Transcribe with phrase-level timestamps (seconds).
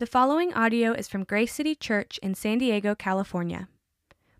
[0.00, 3.66] The following audio is from Grace City Church in San Diego, California.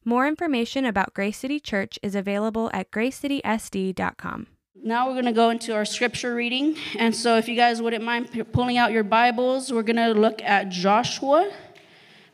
[0.05, 4.47] More information about Grace City Church is available at gracecitysd.com.
[4.81, 6.77] Now we're going to go into our scripture reading.
[6.97, 10.41] And so, if you guys wouldn't mind pulling out your Bibles, we're going to look
[10.43, 11.51] at Joshua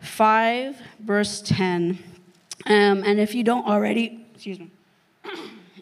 [0.00, 1.98] 5, verse 10.
[2.66, 4.70] Um, and if you don't already, excuse me.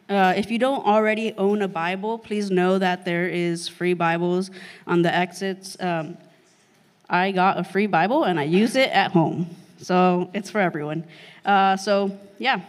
[0.08, 4.50] Uh, if you don't already own a Bible, please know that there is free Bibles
[4.86, 5.74] on the exits.
[5.80, 6.18] Um,
[7.12, 11.04] I got a free Bible and I use it at home, so it's for everyone.
[11.44, 12.62] Uh, so yeah,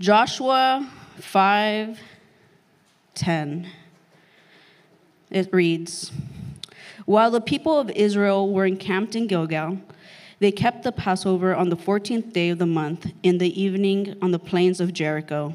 [0.00, 2.00] Joshua five
[3.14, 3.68] ten.
[5.30, 6.12] It reads,
[7.06, 9.78] while the people of Israel were encamped in Gilgal.
[10.40, 14.32] They kept the Passover on the 14th day of the month in the evening on
[14.32, 15.54] the plains of Jericho.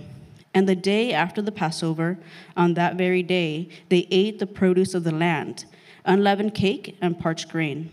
[0.53, 2.17] And the day after the Passover,
[2.57, 5.65] on that very day, they ate the produce of the land,
[6.09, 7.89] unleavened cake and parched grain.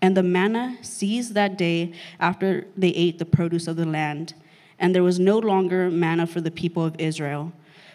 [0.00, 4.32] And the manna ceased that day after they ate the produce of the land.
[4.78, 7.52] And there was no longer manna for the people of Israel,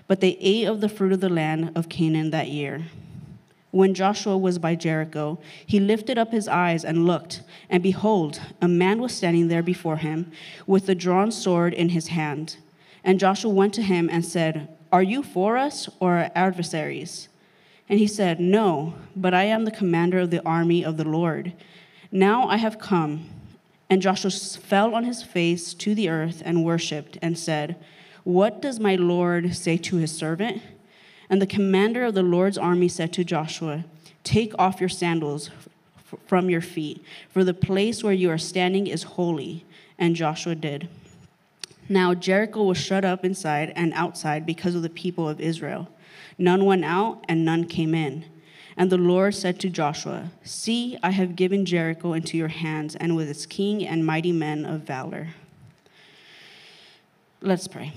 [0.07, 2.83] but they ate of the fruit of the land of Canaan that year.
[3.71, 8.67] When Joshua was by Jericho, he lifted up his eyes and looked, and behold, a
[8.67, 10.31] man was standing there before him
[10.67, 12.57] with a drawn sword in his hand.
[13.03, 17.29] And Joshua went to him and said, Are you for us or our adversaries?
[17.89, 21.53] And he said, No, but I am the commander of the army of the Lord.
[22.11, 23.29] Now I have come.
[23.89, 27.75] And Joshua fell on his face to the earth and worshipped and said,
[28.23, 30.61] What does my Lord say to his servant?
[31.29, 33.85] And the commander of the Lord's army said to Joshua,
[34.23, 35.49] Take off your sandals
[36.27, 39.65] from your feet, for the place where you are standing is holy.
[39.97, 40.87] And Joshua did.
[41.89, 45.89] Now Jericho was shut up inside and outside because of the people of Israel.
[46.37, 48.25] None went out, and none came in.
[48.75, 53.15] And the Lord said to Joshua, See, I have given Jericho into your hands, and
[53.15, 55.29] with its king and mighty men of valor.
[57.41, 57.93] Let's pray.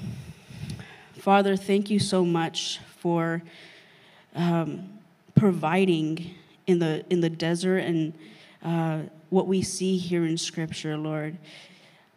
[1.14, 3.42] Father, thank you so much for
[4.35, 4.89] um,
[5.35, 6.35] providing
[6.67, 8.13] in the in the desert and
[8.63, 11.36] uh, what we see here in Scripture, Lord.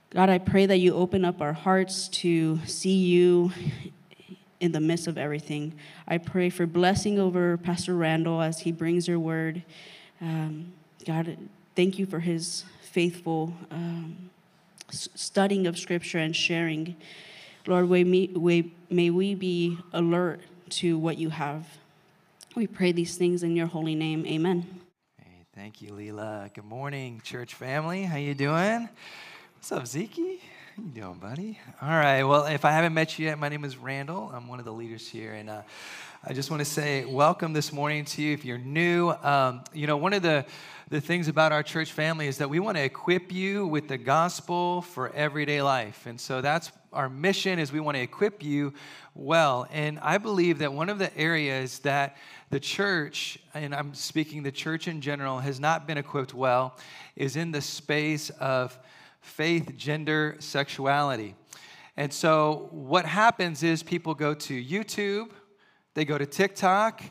[0.09, 3.51] God, I pray that you open up our hearts to see you
[4.59, 5.74] in the midst of everything.
[6.08, 9.64] I pray for blessing over Pastor Randall as he brings your word.
[10.22, 10.74] Um,
[11.06, 11.38] God,
[11.75, 14.30] thank you for his faithful um,
[14.90, 16.96] studying of Scripture and sharing.
[17.68, 21.66] Lord, may, may we be alert to what you have.
[22.56, 24.25] We pray these things in your holy name.
[24.25, 24.66] Amen.
[25.18, 26.53] Hey, thank you, Leela.
[26.53, 28.03] Good morning, church family.
[28.03, 28.90] How you doing?
[29.56, 30.42] What's up, Zeke?
[30.79, 31.59] How you doing, buddy?
[31.81, 32.23] All right.
[32.23, 34.31] Well, if I haven't met you yet, my name is Randall.
[34.34, 35.63] I'm one of the leaders here, and uh,
[36.23, 38.34] I just want to say welcome this morning to you.
[38.34, 40.45] If you're new, um, you know one of the
[40.89, 43.97] the things about our church family is that we want to equip you with the
[43.97, 47.59] gospel for everyday life, and so that's our mission.
[47.59, 48.73] Is we want to equip you
[49.16, 52.16] well, and I believe that one of the areas that
[52.51, 56.78] the church, and I'm speaking the church in general, has not been equipped well,
[57.18, 58.79] is in the space of
[59.22, 61.35] faith, gender, sexuality.
[61.97, 65.31] And so what happens is people go to YouTube,
[65.96, 67.03] they go to TikTok,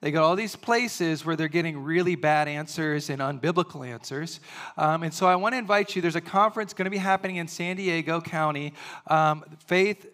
[0.00, 4.40] they go to all these places where they're getting really bad answers and unbiblical answers.
[4.76, 7.36] Um, and so I want to invite you, there's a conference going to be happening
[7.36, 8.74] in San Diego County,
[9.06, 10.06] um, Faith,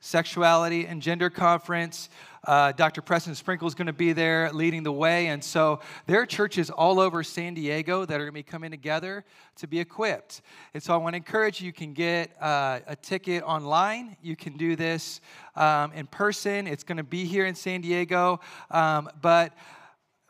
[0.00, 2.10] Sexuality, and Gender Conference.
[2.44, 3.02] Uh, Dr.
[3.02, 5.28] Preston Sprinkle is going to be there leading the way.
[5.28, 8.70] And so there are churches all over San Diego that are going to be coming
[8.70, 9.24] together
[9.56, 10.42] to be equipped.
[10.74, 14.16] And so I want to encourage you, you can get uh, a ticket online.
[14.22, 15.20] You can do this
[15.56, 16.66] um, in person.
[16.66, 18.40] It's going to be here in San Diego.
[18.70, 19.52] Um, but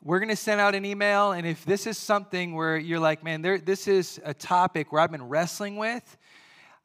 [0.02, 1.32] we're going to send out an email.
[1.32, 5.02] And if this is something where you're like, man, there, this is a topic where
[5.02, 6.16] I've been wrestling with,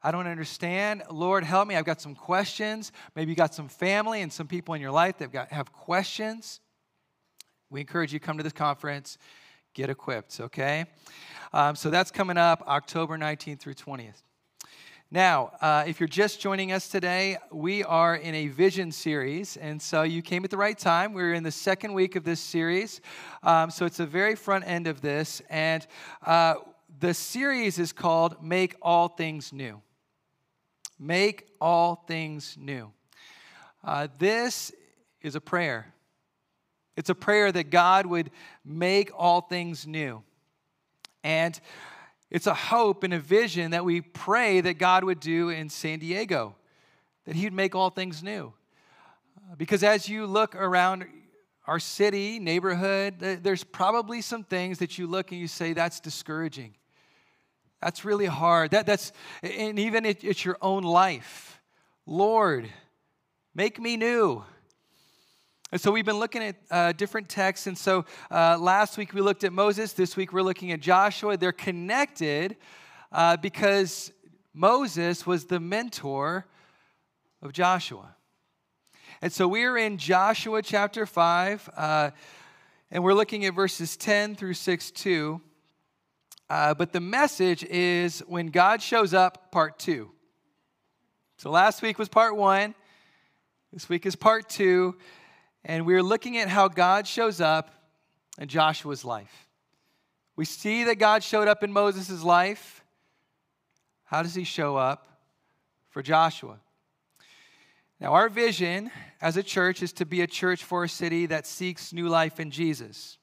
[0.03, 1.03] I don't understand.
[1.09, 1.75] Lord, help me.
[1.75, 2.91] I've got some questions.
[3.16, 6.59] Maybe you got some family and some people in your life that got, have questions.
[7.69, 9.18] We encourage you to come to this conference,
[9.74, 10.86] get equipped, okay?
[11.54, 14.22] Um, so that's coming up October 19th through 20th.
[15.10, 19.80] Now, uh, if you're just joining us today, we are in a vision series, and
[19.80, 21.13] so you came at the right time.
[21.13, 23.00] We're in the second week of this series,
[23.44, 25.86] um, so it's the very front end of this, and
[26.25, 26.56] uh,
[27.00, 29.81] the series is called Make All Things New.
[31.04, 32.90] Make all things new.
[33.84, 34.72] Uh, this
[35.22, 35.94] is a prayer.
[36.96, 38.32] It's a prayer that God would
[38.64, 40.24] make all things new.
[41.22, 41.60] And
[42.32, 46.00] it's a hope and a vision that we pray that God would do in San
[46.00, 46.56] Diego,
[47.26, 48.54] that He would make all things new.
[49.38, 51.06] Uh, Because as you look around
[51.68, 56.76] our city, neighborhood, there's probably some things that you look and you say, that's discouraging.
[57.83, 58.71] That's really hard.
[58.71, 61.62] That, that's, and even it, it's your own life.
[62.06, 62.69] Lord,
[63.53, 64.44] make me new.
[65.74, 67.68] And so we've been looking at uh, different texts.
[67.68, 69.91] And so uh, last week we looked at Moses.
[69.91, 71.35] This week we're looking at Joshua.
[71.35, 72.56] They're connected
[73.12, 74.12] uh, because
[74.53, 76.45] Moses was the mentor
[77.41, 78.15] of Joshua.
[79.21, 82.12] And so we're in Joshua chapter 5, uh,
[82.91, 85.41] and we're looking at verses 10 through 6 2.
[86.50, 90.12] Uh, but the message is when God shows up, part two.
[91.38, 92.75] So last week was part one,
[93.72, 94.95] this week is part two,
[95.66, 97.72] and we're looking at how God shows up
[98.38, 99.48] in Joshua's life.
[100.36, 102.84] We see that God showed up in Moses' life.
[104.04, 105.07] How does he show up
[105.90, 106.60] for Joshua?
[108.00, 108.92] Now, our vision
[109.22, 112.40] as a church is to be a church for a city that seeks new life
[112.40, 113.18] in Jesus.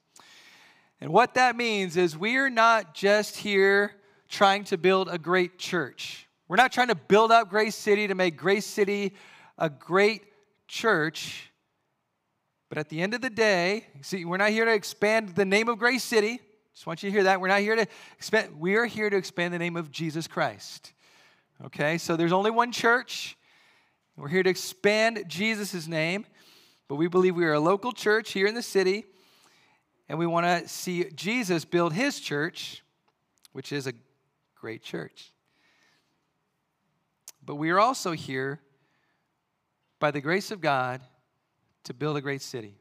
[1.01, 3.91] And what that means is we are not just here
[4.29, 6.27] trying to build a great church.
[6.47, 9.13] We're not trying to build up Grace City to make Grace City
[9.57, 10.21] a great
[10.67, 11.51] church.
[12.69, 15.69] But at the end of the day, see, we're not here to expand the name
[15.69, 16.39] of Grace City.
[16.73, 17.41] Just want you to hear that.
[17.41, 20.93] We're not here to expand, we are here to expand the name of Jesus Christ.
[21.65, 23.37] Okay, so there's only one church.
[24.15, 26.25] We're here to expand Jesus' name,
[26.87, 29.05] but we believe we are a local church here in the city,
[30.11, 32.83] and we want to see Jesus build his church,
[33.53, 33.93] which is a
[34.55, 35.31] great church.
[37.45, 38.59] But we are also here,
[39.99, 40.99] by the grace of God,
[41.85, 42.75] to build a great city.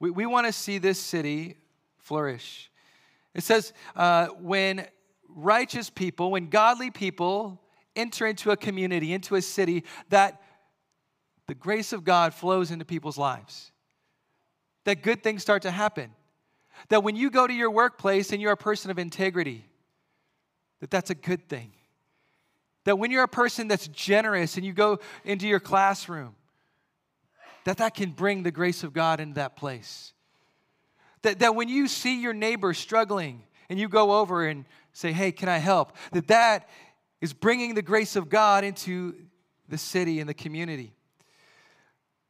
[0.00, 1.58] We, we want to see this city
[1.98, 2.70] flourish.
[3.34, 4.86] It says, uh, when
[5.28, 7.60] righteous people, when godly people
[7.94, 10.40] enter into a community, into a city, that
[11.48, 13.71] the grace of God flows into people's lives.
[14.84, 16.10] That good things start to happen.
[16.88, 19.64] That when you go to your workplace and you're a person of integrity,
[20.80, 21.72] that that's a good thing.
[22.84, 26.34] That when you're a person that's generous and you go into your classroom,
[27.64, 30.12] that that can bring the grace of God into that place.
[31.22, 35.30] That, that when you see your neighbor struggling and you go over and say, hey,
[35.30, 35.92] can I help?
[36.10, 36.68] That that
[37.20, 39.14] is bringing the grace of God into
[39.68, 40.92] the city and the community.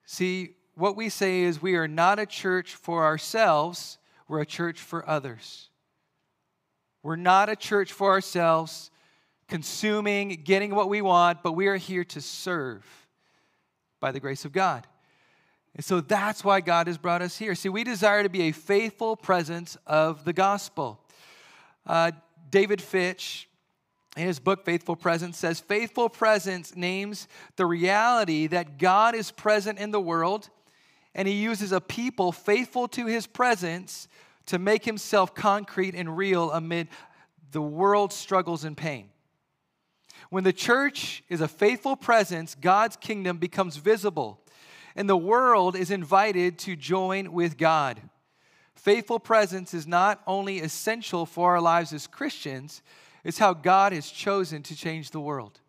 [0.04, 3.98] See, what we say is we are not a church for ourselves,
[4.28, 5.68] we're a church for others.
[7.02, 8.90] We're not a church for ourselves,
[9.48, 12.86] consuming, getting what we want, but we are here to serve
[14.00, 14.86] by the grace of God.
[15.74, 17.54] And so that's why God has brought us here.
[17.54, 21.00] See, we desire to be a faithful presence of the gospel.
[21.86, 22.12] Uh,
[22.50, 23.48] David Fitch,
[24.16, 27.26] in his book, Faithful Presence, says Faithful Presence names
[27.56, 30.50] the reality that God is present in the world,
[31.14, 34.08] and he uses a people faithful to his presence
[34.46, 36.88] to make himself concrete and real amid
[37.52, 39.08] the world's struggles and pain.
[40.30, 44.40] When the church is a faithful presence, God's kingdom becomes visible,
[44.96, 48.00] and the world is invited to join with God.
[48.74, 52.82] Faithful presence is not only essential for our lives as Christians,
[53.24, 55.60] it's how God has chosen to change the world.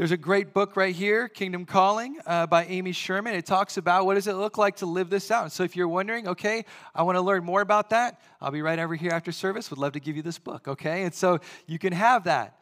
[0.00, 3.34] There's a great book right here, Kingdom Calling, uh, by Amy Sherman.
[3.34, 5.52] It talks about what does it look like to live this out.
[5.52, 6.64] So if you're wondering, okay,
[6.94, 9.68] I want to learn more about that, I'll be right over here after service.
[9.68, 11.02] Would love to give you this book, okay?
[11.02, 12.58] And so you can have that.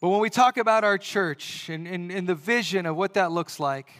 [0.00, 3.32] But when we talk about our church and, and, and the vision of what that
[3.32, 3.90] looks like,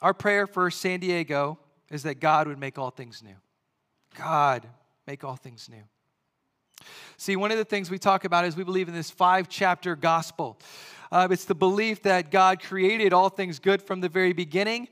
[0.00, 1.58] our prayer for San Diego
[1.90, 3.36] is that God would make all things new.
[4.16, 4.66] God,
[5.06, 5.82] make all things new.
[7.16, 9.96] See, one of the things we talk about is we believe in this five chapter
[9.96, 10.58] gospel.
[11.10, 14.88] Uh, it's the belief that God created all things good from the very beginning,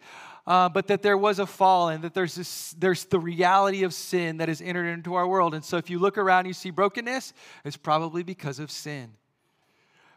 [0.46, 3.92] uh, but that there was a fall and that there's, this, there's the reality of
[3.92, 5.54] sin that has entered into our world.
[5.54, 7.32] And so if you look around and you see brokenness,
[7.64, 9.12] it's probably because of sin.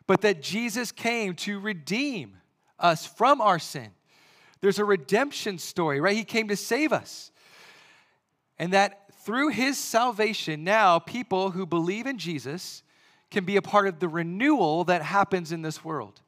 [0.06, 2.38] But that Jesus came to redeem
[2.80, 3.90] us from our sin.
[4.62, 6.16] There's a redemption story, right?
[6.16, 7.32] He came to save us.
[8.60, 12.82] And that through his salvation, now people who believe in Jesus
[13.30, 16.22] can be a part of the renewal that happens in this world.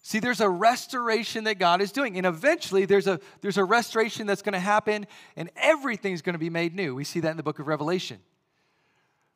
[0.00, 2.16] See, there's a restoration that God is doing.
[2.16, 6.38] And eventually, there's a, there's a restoration that's going to happen, and everything's going to
[6.38, 6.94] be made new.
[6.94, 8.20] We see that in the book of Revelation.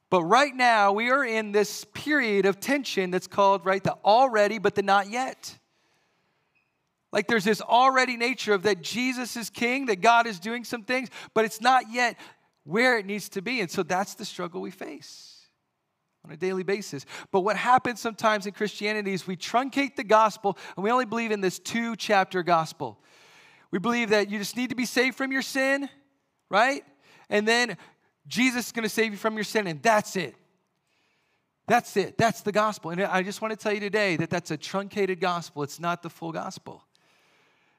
[0.09, 4.57] But right now, we are in this period of tension that's called, right, the already,
[4.57, 5.59] but the not yet.
[7.13, 10.83] Like there's this already nature of that Jesus is king, that God is doing some
[10.83, 12.17] things, but it's not yet
[12.65, 13.61] where it needs to be.
[13.61, 15.47] And so that's the struggle we face.
[16.25, 17.05] on a daily basis.
[17.31, 21.31] But what happens sometimes in Christianity is we truncate the gospel and we only believe
[21.31, 22.99] in this two chapter gospel.
[23.71, 25.89] We believe that you just need to be saved from your sin,
[26.49, 26.83] right?
[27.29, 27.77] And then
[28.27, 30.35] Jesus is going to save you from your sin, and that's it.
[31.67, 32.17] That's it.
[32.17, 32.91] That's the gospel.
[32.91, 35.63] And I just want to tell you today that that's a truncated gospel.
[35.63, 36.85] It's not the full gospel.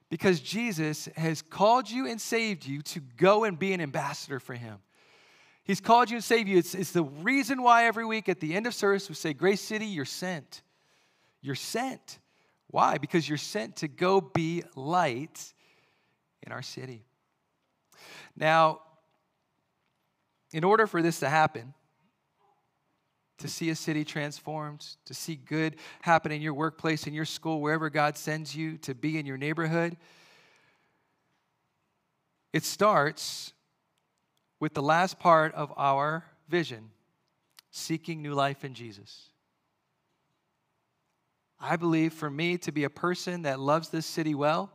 [0.10, 4.54] Because Jesus has called you and saved you to go and be an ambassador for
[4.54, 4.78] Him.
[5.64, 6.60] He's called you and saved you.
[6.60, 9.62] It's, it's the reason why every week at the end of service we say, Grace
[9.62, 10.62] City, you're sent.
[11.42, 12.20] You're sent.
[12.68, 13.00] Why?
[13.00, 15.54] Because you're sent to go be light
[16.44, 17.04] in our city.
[18.36, 18.82] Now,
[20.52, 21.74] in order for this to happen,
[23.38, 27.62] to see a city transformed, to see good happen in your workplace, in your school,
[27.62, 29.98] wherever God sends you to be in your neighborhood,
[32.54, 33.54] it starts
[34.60, 36.90] with the last part of our vision
[37.72, 39.30] seeking new life in Jesus.
[41.60, 44.72] I believe for me to be a person that loves this city well,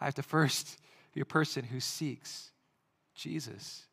[0.00, 0.78] I have to first
[1.12, 2.52] be a person who seeks
[3.16, 3.86] Jesus,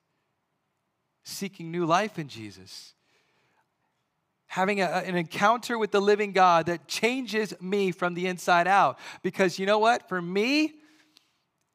[1.23, 2.93] seeking new life in Jesus
[4.49, 8.97] having a, an encounter with the living God that changes me from the inside out.
[9.21, 10.09] Because you know what?
[10.09, 10.73] For me,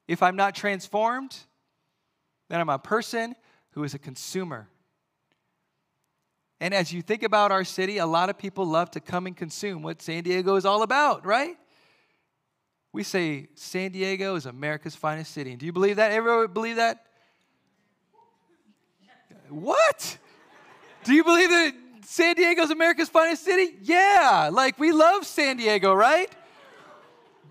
[0.08, 1.38] if I'm not transformed,
[2.48, 3.36] then I'm a person
[3.70, 4.68] who is a consumer.
[6.60, 9.36] And as you think about our city, a lot of people love to come and
[9.36, 11.56] consume what San Diego is all about, right?
[12.92, 15.52] We say San Diego is America's finest city.
[15.52, 16.10] And do you believe that?
[16.10, 17.06] Everyone believe that?
[19.48, 20.18] What?
[21.04, 21.74] Do you believe that
[22.04, 23.76] San Diego's America's finest city?
[23.82, 26.30] Yeah, like we love San Diego, right?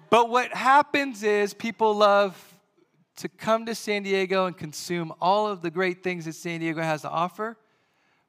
[0.10, 2.38] But what happens is people love
[3.18, 6.82] to come to San Diego and consume all of the great things that San Diego
[6.82, 7.58] has to offer,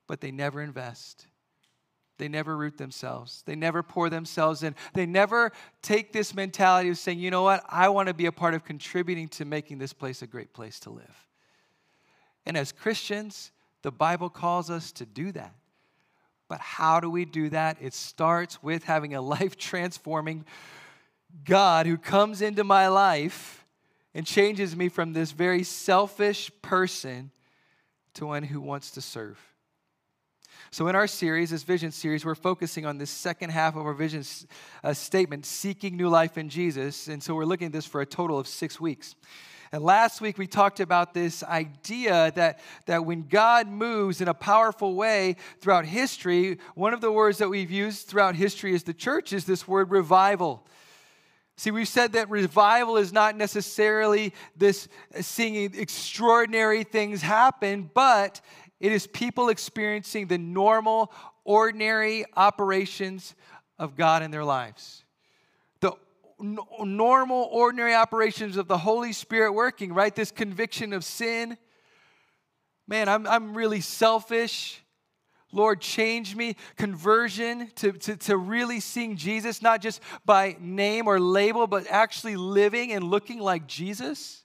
[0.07, 1.27] but they never invest.
[2.17, 3.43] They never root themselves.
[3.45, 4.77] They never pour themselves in.
[4.93, 5.53] They never
[5.83, 8.65] take this mentality of saying, you know what, I want to be a part of
[8.65, 11.29] contributing to making this place a great place to live.
[12.47, 13.51] And as Christians,
[13.83, 15.55] the Bible calls us to do that.
[16.49, 17.79] But how do we do that?
[17.81, 20.45] It starts with having a life transforming
[21.45, 23.65] God who comes into my life
[24.15, 27.31] and changes me from this very selfish person
[28.15, 29.39] to one who wants to serve.
[30.71, 33.93] So, in our series, this vision series, we're focusing on this second half of our
[33.93, 34.25] vision
[34.83, 37.07] uh, statement, seeking new life in Jesus.
[37.07, 39.15] And so, we're looking at this for a total of six weeks.
[39.75, 44.33] And last week we talked about this idea that, that when God moves in a
[44.33, 48.95] powerful way throughout history, one of the words that we've used throughout history as the
[48.95, 50.65] church is this word revival.
[51.57, 54.87] See, we've said that revival is not necessarily this
[55.21, 58.41] seeing extraordinary things happen, but
[58.79, 61.13] it is people experiencing the normal,
[61.43, 63.35] ordinary operations
[63.81, 65.04] of God in their lives
[66.45, 70.15] normal, ordinary operations of the Holy Spirit working, right?
[70.15, 71.57] This conviction of sin.
[72.87, 74.83] Man, I'm, I'm really selfish.
[75.53, 76.57] Lord, change me.
[76.77, 82.37] Conversion to, to, to really seeing Jesus, not just by name or label, but actually
[82.37, 84.43] living and looking like Jesus.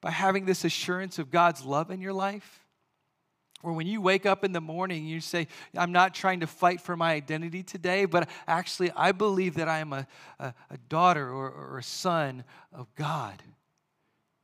[0.00, 2.65] By having this assurance of God's love in your life.
[3.62, 6.80] Or when you wake up in the morning, you say, I'm not trying to fight
[6.80, 10.06] for my identity today, but actually, I believe that I am a,
[10.38, 13.42] a, a daughter or, or, a son of God.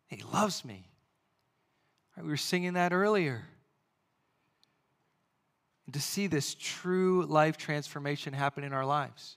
[0.07, 0.89] He loves me.
[2.17, 3.45] Right, we were singing that earlier.
[5.87, 9.37] And to see this true life transformation happen in our lives,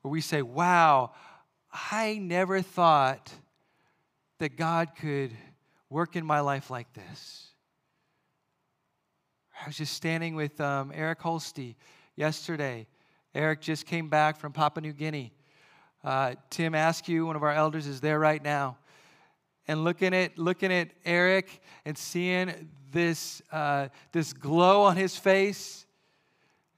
[0.00, 1.12] where we say, Wow,
[1.72, 3.32] I never thought
[4.38, 5.32] that God could
[5.90, 7.47] work in my life like this.
[9.60, 11.74] I was just standing with um, Eric Holste
[12.14, 12.86] yesterday.
[13.34, 15.32] Eric just came back from Papua New Guinea.
[16.04, 18.76] Uh, Tim Askew, one of our elders, is there right now.
[19.66, 25.86] And looking at looking at Eric and seeing this uh, this glow on his face,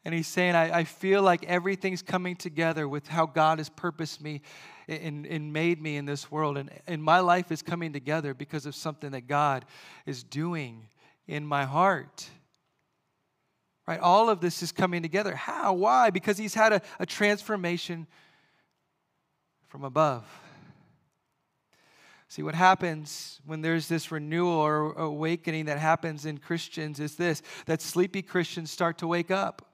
[0.04, 4.22] and he's saying, I, I, feel like everything's coming together with how God has purposed
[4.22, 4.40] me
[4.88, 6.56] and, and made me in this world.
[6.56, 9.66] And, and my life is coming together because of something that God
[10.06, 10.86] is doing
[11.28, 12.28] in my heart.
[13.90, 13.98] Right?
[13.98, 15.34] All of this is coming together.
[15.34, 15.72] How?
[15.72, 16.10] Why?
[16.10, 18.06] Because he's had a, a transformation
[19.66, 20.24] from above.
[22.28, 27.42] See, what happens when there's this renewal or awakening that happens in Christians is this
[27.66, 29.66] that sleepy Christians start to wake up.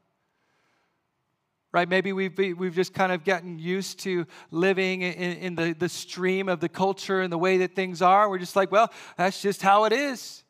[1.70, 1.86] Right?
[1.86, 6.48] Maybe we've, we've just kind of gotten used to living in, in the, the stream
[6.48, 8.30] of the culture and the way that things are.
[8.30, 10.42] We're just like, well, that's just how it is.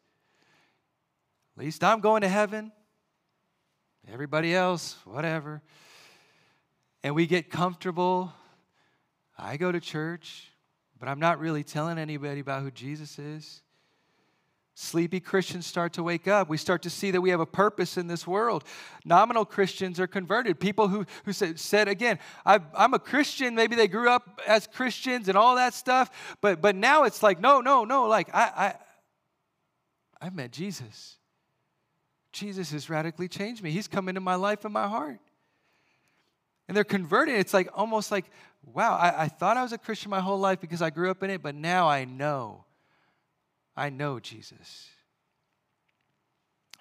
[1.57, 2.71] At least I'm going to heaven.
[4.13, 5.63] Everybody else, whatever.
[7.03, 8.33] And we get comfortable.
[9.37, 10.51] I go to church,
[10.99, 13.63] but I'm not really telling anybody about who Jesus is.
[14.79, 16.51] Sleepy Christians start to wake up.
[16.51, 18.63] We start to see that we have a purpose in this world.
[19.07, 20.61] Nominal Christians are converted.
[20.61, 23.55] People who, who said, said again, i am a Christian.
[23.55, 26.37] Maybe they grew up as Christians and all that stuff.
[26.43, 28.07] But, but now it's like, no, no, no.
[28.07, 28.75] Like, I,
[30.21, 31.17] I, I met Jesus.
[32.37, 33.71] Jesus has radically changed me.
[33.71, 35.21] He's come into my life and my heart.
[36.69, 37.37] And they're converted.
[37.37, 38.27] It's like almost like,
[38.65, 41.23] wow, I, I thought I was a Christian my whole life because I grew up
[41.23, 42.67] in it, but now I know
[43.77, 44.89] I know Jesus.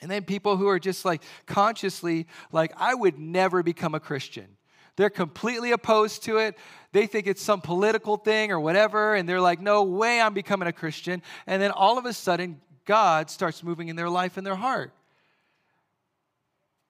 [0.01, 4.47] And then people who are just like consciously, like, I would never become a Christian.
[4.95, 6.57] They're completely opposed to it.
[6.93, 9.15] They think it's some political thing or whatever.
[9.15, 11.21] And they're like, no way I'm becoming a Christian.
[11.47, 14.93] And then all of a sudden, God starts moving in their life and their heart.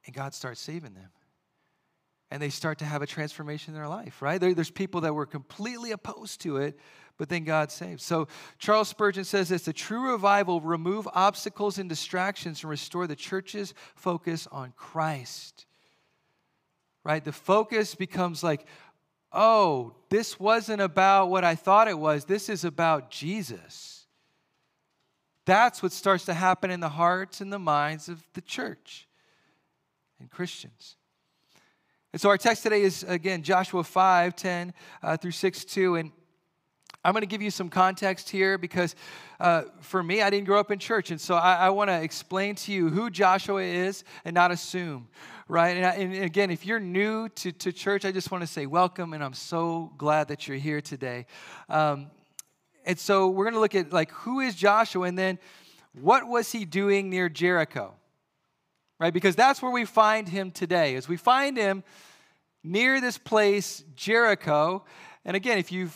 [0.06, 1.10] And God starts saving them.
[2.32, 4.40] And they start to have a transformation in their life, right?
[4.42, 6.80] there's people that were completely opposed to it,
[7.18, 8.04] but then God saves.
[8.04, 13.16] So Charles Spurgeon says this the true revival remove obstacles and distractions and restore the
[13.16, 15.66] church's focus on Christ.
[17.04, 17.24] Right?
[17.24, 18.66] The focus becomes like,
[19.32, 22.26] oh, this wasn't about what I thought it was.
[22.26, 24.08] This is about Jesus.
[25.46, 29.08] That's what starts to happen in the hearts and the minds of the church
[30.20, 30.96] and Christians.
[32.14, 35.96] And so our text today is, again, Joshua 5 10 uh, through 6 2.
[35.96, 36.12] And
[37.04, 38.96] I'm going to give you some context here because
[39.40, 41.12] uh, for me, I didn't grow up in church.
[41.12, 45.08] And so I, I want to explain to you who Joshua is and not assume,
[45.48, 45.76] right?
[45.76, 48.66] And, I, and, again, if you're new to, to church, I just want to say
[48.66, 51.26] welcome, and I'm so glad that you're here today.
[51.70, 52.08] Um,
[52.86, 55.38] and so we're going to look at like who is Joshua and then
[55.94, 57.94] what was he doing near Jericho?
[59.00, 59.14] Right?
[59.14, 60.96] Because that's where we find him today.
[60.96, 61.84] As we find him
[62.64, 64.84] near this place Jericho.
[65.24, 65.96] And again, if you've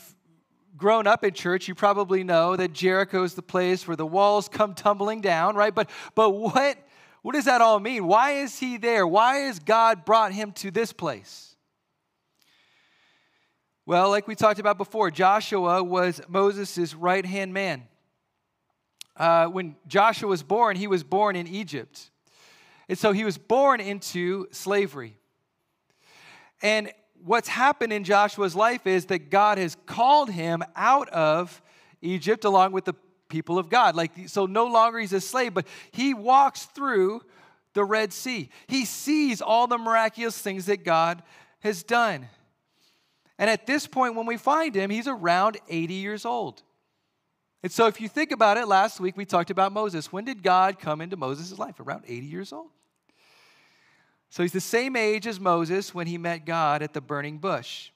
[0.77, 4.47] grown up in church, you probably know that Jericho is the place where the walls
[4.47, 5.73] come tumbling down, right?
[5.73, 6.77] But, but what,
[7.21, 8.07] what does that all mean?
[8.07, 9.05] Why is he there?
[9.05, 11.55] Why has God brought him to this place?
[13.85, 17.87] Well, like we talked about before, Joshua was Moses' right hand man.
[19.17, 22.11] Uh, when Joshua was born, he was born in Egypt.
[22.89, 25.15] And so he was born into slavery.
[26.61, 26.91] And
[27.23, 31.61] what's happened in Joshua's life is that God has called him out of
[32.01, 32.95] Egypt along with the
[33.29, 33.95] people of God.
[33.95, 37.21] Like so no longer he's a slave, but he walks through
[37.73, 38.49] the Red Sea.
[38.67, 41.21] He sees all the miraculous things that God
[41.59, 42.27] has done.
[43.37, 46.63] And at this point when we find him, he's around 80 years old.
[47.61, 50.11] And so if you think about it, last week we talked about Moses.
[50.11, 51.79] When did God come into Moses' life?
[51.79, 52.69] Around 80 years old.
[54.29, 57.89] So he's the same age as Moses when he met God at the burning bush.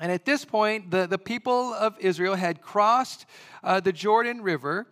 [0.00, 3.26] And at this point, the, the people of Israel had crossed
[3.62, 4.88] uh, the Jordan River,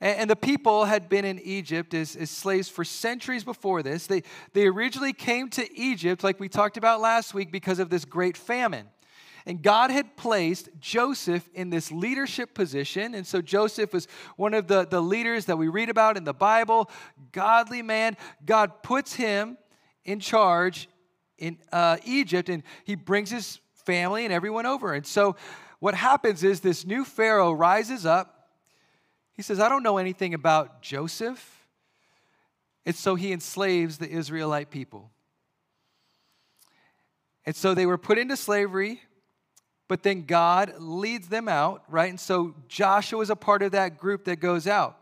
[0.00, 4.06] and, and, the people had been in Egypt as, as slaves for centuries before this.
[4.06, 4.22] They,
[4.54, 8.36] they originally came to Egypt, like we talked about last week, because of this great
[8.36, 8.86] famine.
[9.48, 13.14] And God had placed Joseph in this leadership position.
[13.14, 14.06] And so Joseph was
[14.36, 16.90] one of the, the leaders that we read about in the Bible,
[17.32, 18.18] godly man.
[18.44, 19.56] God puts him
[20.04, 20.86] in charge
[21.38, 24.92] in uh, Egypt, and he brings his family and everyone over.
[24.92, 25.34] And so
[25.78, 28.50] what happens is this new Pharaoh rises up.
[29.32, 31.64] He says, I don't know anything about Joseph.
[32.84, 35.10] And so he enslaves the Israelite people.
[37.46, 39.00] And so they were put into slavery
[39.88, 42.10] but then God leads them out, right?
[42.10, 44.98] And so Joshua is a part of that group that goes out.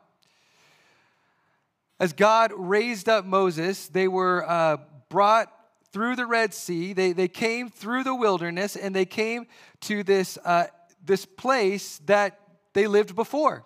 [1.98, 4.76] As God raised up Moses, they were uh,
[5.08, 5.52] brought
[5.92, 6.92] through the Red Sea.
[6.92, 9.46] They, they came through the wilderness and they came
[9.82, 10.66] to this, uh,
[11.04, 12.38] this place that
[12.74, 13.64] they lived before.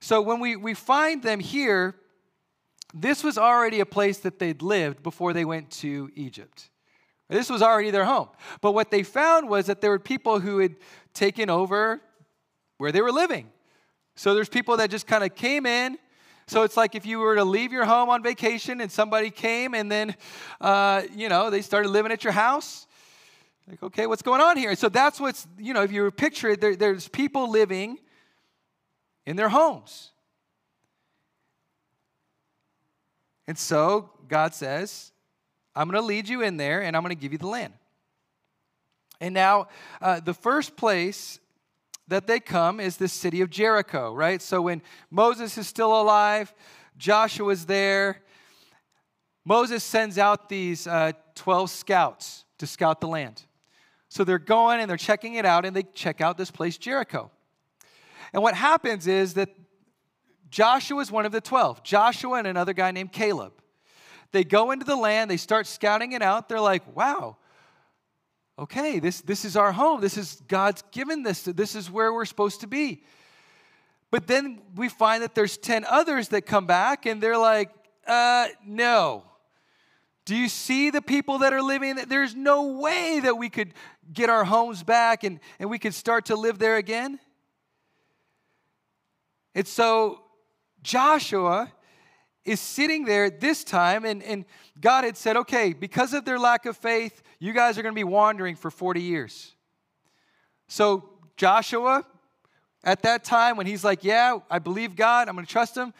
[0.00, 1.94] So when we, we find them here,
[2.92, 6.70] this was already a place that they'd lived before they went to Egypt.
[7.28, 8.28] This was already their home.
[8.60, 10.76] But what they found was that there were people who had
[11.14, 12.00] taken over
[12.78, 13.50] where they were living.
[14.16, 15.98] So there's people that just kind of came in.
[16.46, 19.74] So it's like if you were to leave your home on vacation and somebody came
[19.74, 20.14] and then,
[20.60, 22.86] uh, you know, they started living at your house.
[23.66, 24.76] Like, okay, what's going on here?
[24.76, 27.98] So that's what's, you know, if you picture it, there, there's people living
[29.24, 30.10] in their homes.
[33.46, 35.12] And so God says,
[35.74, 37.72] I'm going to lead you in there and I'm going to give you the land.
[39.20, 39.68] And now,
[40.00, 41.38] uh, the first place
[42.08, 44.42] that they come is the city of Jericho, right?
[44.42, 46.52] So when Moses is still alive,
[46.96, 48.20] Joshua's there.
[49.44, 53.42] Moses sends out these uh, 12 scouts to scout the land.
[54.08, 57.30] So they're going and they're checking it out, and they check out this place, Jericho.
[58.32, 59.48] And what happens is that
[60.50, 63.52] Joshua is one of the 12, Joshua and another guy named Caleb.
[64.34, 66.48] They go into the land, they start scouting it out.
[66.48, 67.36] They're like, wow,
[68.58, 70.00] okay, this, this is our home.
[70.00, 71.44] This is God's given this.
[71.44, 73.04] This is where we're supposed to be.
[74.10, 77.70] But then we find that there's 10 others that come back and they're like,
[78.08, 79.22] uh, no.
[80.24, 81.94] Do you see the people that are living?
[82.08, 83.72] There's no way that we could
[84.12, 87.20] get our homes back and, and we could start to live there again.
[89.54, 90.22] And so
[90.82, 91.72] Joshua
[92.44, 94.44] is sitting there this time, and, and
[94.80, 97.98] God had said, okay, because of their lack of faith, you guys are going to
[97.98, 99.54] be wandering for 40 years.
[100.68, 102.04] So Joshua,
[102.84, 105.94] at that time, when he's like, yeah, I believe God, I'm going to trust him,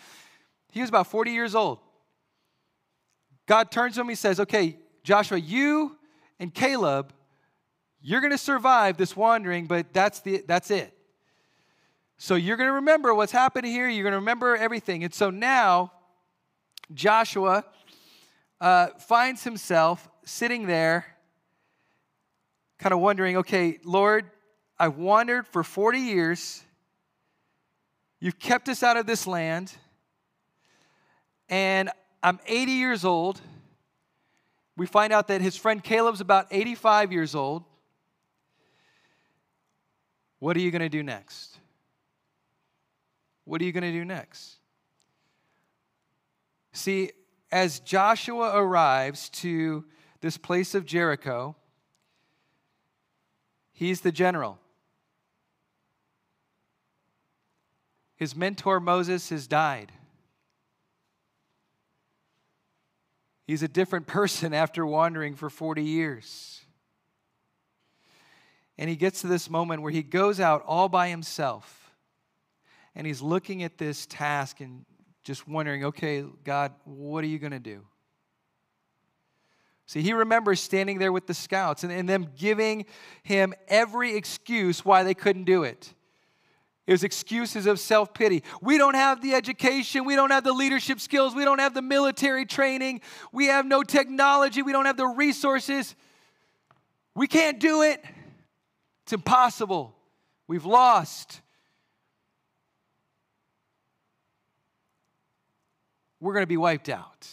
[0.70, 1.78] he was about 40 years old.
[3.46, 5.96] God turns to him, he says, okay, Joshua, you
[6.38, 7.12] and Caleb,
[8.02, 10.92] you're going to survive this wandering, but that's, the, that's it.
[12.16, 13.88] So you're going to remember what's happened here.
[13.88, 15.04] You're going to remember everything.
[15.04, 15.92] And so now,
[16.92, 17.64] Joshua
[18.60, 21.06] uh, finds himself sitting there,
[22.78, 24.30] kind of wondering, okay, Lord,
[24.78, 26.62] I've wandered for 40 years.
[28.20, 29.72] You've kept us out of this land.
[31.48, 31.90] And
[32.22, 33.40] I'm 80 years old.
[34.76, 37.64] We find out that his friend Caleb's about 85 years old.
[40.38, 41.58] What are you going to do next?
[43.44, 44.56] What are you going to do next?
[46.74, 47.12] See,
[47.52, 49.84] as Joshua arrives to
[50.20, 51.54] this place of Jericho,
[53.72, 54.58] he's the general.
[58.16, 59.92] His mentor Moses has died.
[63.46, 66.60] He's a different person after wandering for 40 years.
[68.76, 71.92] And he gets to this moment where he goes out all by himself
[72.96, 74.84] and he's looking at this task and
[75.24, 77.82] just wondering, okay, God, what are you going to do?
[79.86, 82.86] See, he remembers standing there with the scouts and, and them giving
[83.22, 85.92] him every excuse why they couldn't do it.
[86.86, 88.42] It was excuses of self pity.
[88.60, 90.04] We don't have the education.
[90.04, 91.34] We don't have the leadership skills.
[91.34, 93.00] We don't have the military training.
[93.32, 94.62] We have no technology.
[94.62, 95.94] We don't have the resources.
[97.14, 98.04] We can't do it.
[99.04, 99.94] It's impossible.
[100.46, 101.40] We've lost.
[106.24, 107.28] We're going to be wiped out.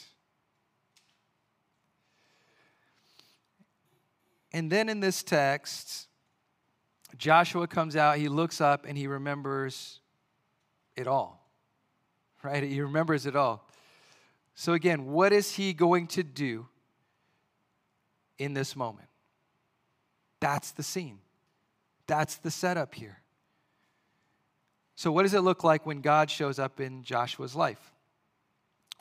[4.51, 6.10] And then in this text,
[7.17, 10.01] Joshua comes out, he looks up, and he remembers
[10.97, 11.49] it all.
[12.43, 12.62] Right?
[12.63, 13.65] He remembers it all.
[14.56, 16.67] So, again, what is he going to do
[18.38, 19.08] in this moment?
[20.41, 21.19] That's the scene.
[22.08, 23.21] That's the setup here.
[24.95, 27.93] So, what does it look like when God shows up in Joshua's life?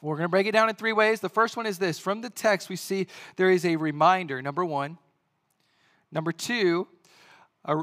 [0.02, 1.20] We're going to break it down in three ways.
[1.20, 4.64] The first one is this from the text, we see there is a reminder, number
[4.64, 4.98] one.
[6.12, 6.88] Number two,
[7.64, 7.82] a,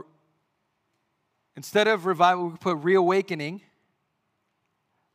[1.56, 3.62] instead of revival, we put reawakening.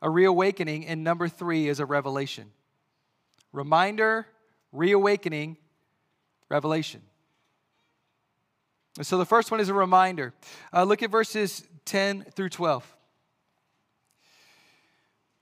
[0.01, 0.85] A reawakening.
[0.85, 2.51] And number three is a revelation.
[3.51, 4.27] Reminder,
[4.71, 5.57] reawakening,
[6.49, 7.01] revelation.
[9.01, 10.33] so the first one is a reminder.
[10.73, 12.95] Uh, look at verses 10 through 12.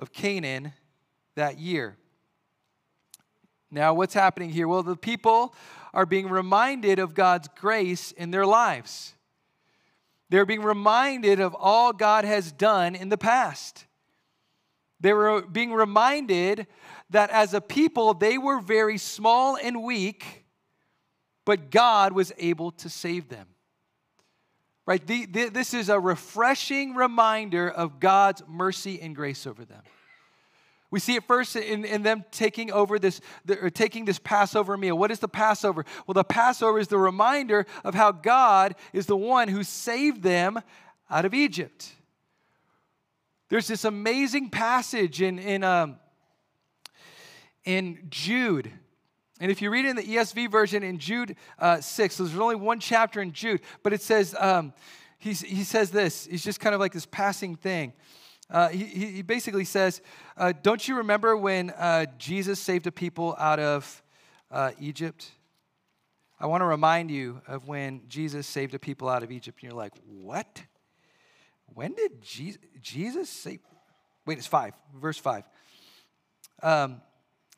[0.00, 0.72] of Canaan
[1.36, 1.96] that year.
[3.70, 4.66] Now, what's happening here?
[4.66, 5.54] Well, the people
[5.94, 9.14] are being reminded of God's grace in their lives.
[10.28, 13.86] They're being reminded of all God has done in the past.
[14.98, 16.66] They were being reminded
[17.10, 20.44] that as a people, they were very small and weak,
[21.44, 23.46] but God was able to save them.
[24.90, 25.06] Right?
[25.06, 29.82] The, the, this is a refreshing reminder of God's mercy and grace over them.
[30.90, 34.98] We see it first in, in them taking over this, or taking this Passover meal.
[34.98, 35.84] What is the Passover?
[36.08, 40.58] Well, the Passover is the reminder of how God is the one who saved them
[41.08, 41.92] out of Egypt.
[43.48, 46.00] There's this amazing passage in, in, um,
[47.64, 48.72] in Jude.
[49.40, 52.56] And if you read in the ESV version in Jude uh, 6, so there's only
[52.56, 54.74] one chapter in Jude, but it says, um,
[55.18, 56.26] he says this.
[56.26, 57.92] He's just kind of like this passing thing.
[58.48, 60.00] Uh, he, he basically says,
[60.36, 64.02] uh, Don't you remember when uh, Jesus saved a people out of
[64.50, 65.30] uh, Egypt?
[66.40, 69.58] I want to remind you of when Jesus saved a people out of Egypt.
[69.60, 70.62] And you're like, What?
[71.74, 73.60] When did Jesus, Jesus save?
[74.26, 75.44] Wait, it's five, verse five.
[76.62, 77.02] Um,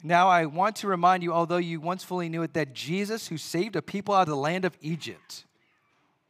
[0.03, 3.37] now I want to remind you, although you once fully knew it, that Jesus, who
[3.37, 5.45] saved a people out of the land of Egypt.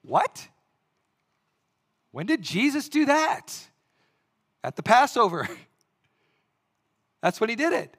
[0.03, 0.49] What?
[2.11, 3.53] When did Jesus do that?
[4.63, 5.49] At the Passover.
[7.23, 7.97] That's when he did it.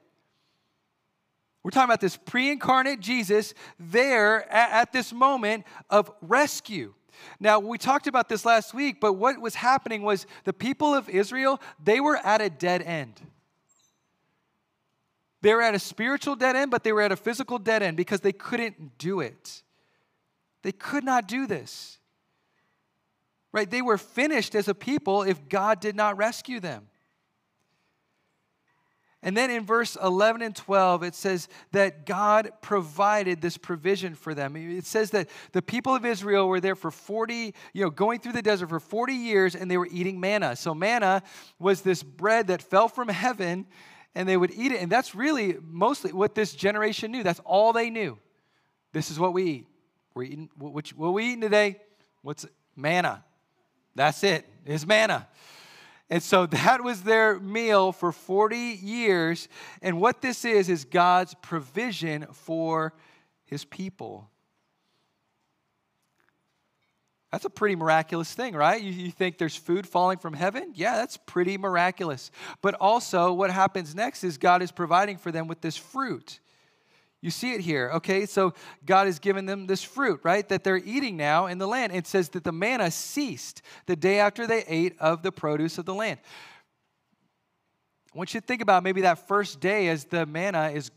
[1.62, 6.92] We're talking about this pre incarnate Jesus there at, this moment of rescue.
[7.40, 11.08] Now, we talked about this last week, but what was happening was the people of
[11.08, 13.20] Israel, they were at a dead end.
[15.44, 17.98] They were at a spiritual dead end, but they were at a physical dead end
[17.98, 19.62] because they couldn't do it.
[20.62, 21.98] They could not do this.
[23.52, 23.70] Right?
[23.70, 26.86] They were finished as a people if God did not rescue them.
[29.22, 34.32] And then in verse 11 and 12, it says that God provided this provision for
[34.32, 34.56] them.
[34.56, 38.32] It says that the people of Israel were there for 40, you know, going through
[38.32, 40.56] the desert for 40 years and they were eating manna.
[40.56, 41.22] So manna
[41.58, 43.66] was this bread that fell from heaven
[44.14, 44.80] and they would eat it.
[44.80, 47.22] And that's really mostly what this generation knew.
[47.22, 48.18] That's all they knew.
[48.92, 49.66] This is what we eat.
[50.14, 51.80] We're eating, what, what we eating today?
[52.22, 52.46] What's
[52.76, 53.24] manna?
[53.94, 54.48] That's it.
[54.64, 55.26] It's manna.
[56.10, 59.48] And so that was their meal for 40 years.
[59.82, 62.94] And what this is, is God's provision for
[63.44, 64.30] his people.
[67.34, 68.80] That's a pretty miraculous thing, right?
[68.80, 70.70] You, you, think there's food falling from heaven?
[70.76, 72.30] Yeah, that's pretty miraculous.
[72.62, 76.38] But also, what happens next is God is providing for them with this fruit.
[77.20, 78.26] You see it here, okay?
[78.26, 78.54] So
[78.86, 81.92] God has given them this fruit, right, that they're eating now in the land.
[81.92, 85.86] It says that the manna ceased the day after they ate of the produce of
[85.86, 86.20] the land.
[88.14, 90.92] I want you to think about maybe that first day as the manna is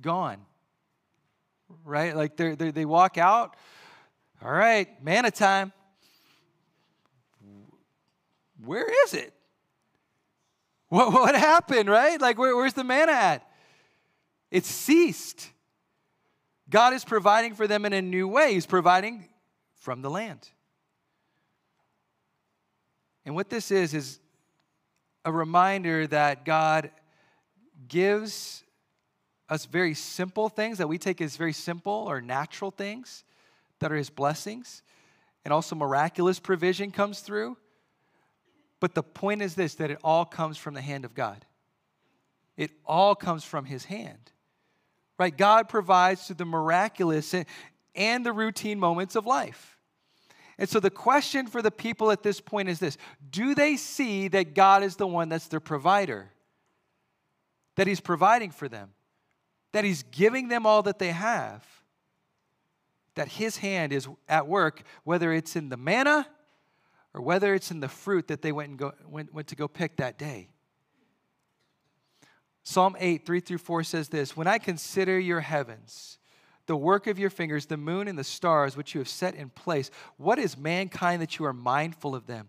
[0.00, 0.38] gone,
[1.84, 2.16] right?
[2.16, 3.56] Like they they walk out,
[4.42, 5.70] all right, manna time.
[8.64, 9.32] Where is it?
[10.88, 12.20] What, what happened, right?
[12.20, 13.48] Like, where, where's the manna at?
[14.50, 15.48] It ceased.
[16.68, 18.54] God is providing for them in a new way.
[18.54, 19.28] He's providing
[19.74, 20.48] from the land.
[23.24, 24.18] And what this is, is
[25.24, 26.90] a reminder that God
[27.88, 28.64] gives
[29.48, 33.24] us very simple things that we take as very simple or natural things
[33.78, 34.82] that are His blessings.
[35.44, 37.56] And also, miraculous provision comes through.
[38.82, 41.46] But the point is this that it all comes from the hand of God,
[42.58, 44.32] it all comes from His hand
[45.22, 45.36] right?
[45.36, 47.32] God provides through the miraculous
[47.94, 49.78] and the routine moments of life.
[50.58, 52.98] And so the question for the people at this point is this
[53.30, 56.32] Do they see that God is the one that's their provider?
[57.76, 58.90] That He's providing for them?
[59.72, 61.64] That He's giving them all that they have?
[63.14, 66.26] That His hand is at work, whether it's in the manna
[67.14, 69.68] or whether it's in the fruit that they went, and go, went, went to go
[69.68, 70.48] pick that day?
[72.64, 76.18] Psalm 8, 3 through 4 says this When I consider your heavens,
[76.66, 79.50] the work of your fingers, the moon and the stars which you have set in
[79.50, 82.48] place, what is mankind that you are mindful of them?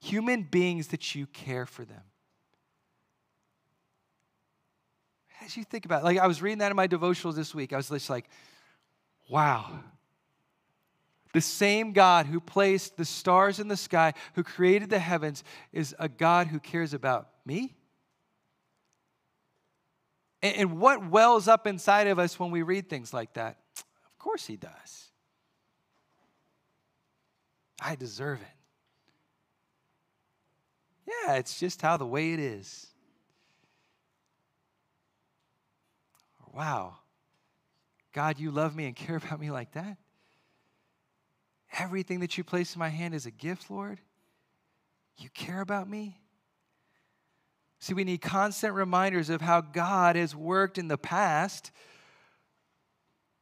[0.00, 2.02] Human beings that you care for them.
[5.42, 7.72] As you think about it, like I was reading that in my devotionals this week,
[7.72, 8.28] I was just like,
[9.28, 9.80] wow.
[11.36, 15.94] The same God who placed the stars in the sky, who created the heavens, is
[15.98, 17.74] a God who cares about me
[20.40, 23.58] and, what wells up inside of us when we read things like that?
[23.76, 25.10] Of course, He does.
[27.82, 28.56] I deserve it.
[31.06, 32.86] Yeah, it's just how the way it is.
[36.54, 36.94] Wow.
[38.14, 39.98] God, you love me and care about me like that?
[41.78, 44.00] Everything that you place in my hand is a gift, Lord?
[45.18, 46.18] You care about me?
[47.78, 51.70] See, we need constant reminders of how God has worked in the past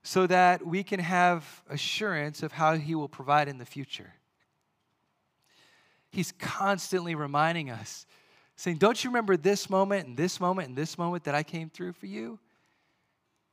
[0.02, 4.12] so that we can have assurance of how He will provide in the future.
[6.10, 8.06] He's constantly reminding us,
[8.56, 11.70] saying, Don't you remember this moment and this moment and this moment that I came
[11.70, 12.38] through for you?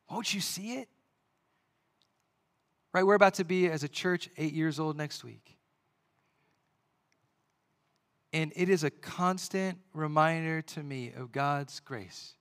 [0.09, 0.89] Won't you see it?
[2.93, 5.57] Right, we're about to be, as a church, eight years old next week.
[8.33, 12.33] And it is a constant reminder to me of God's grace.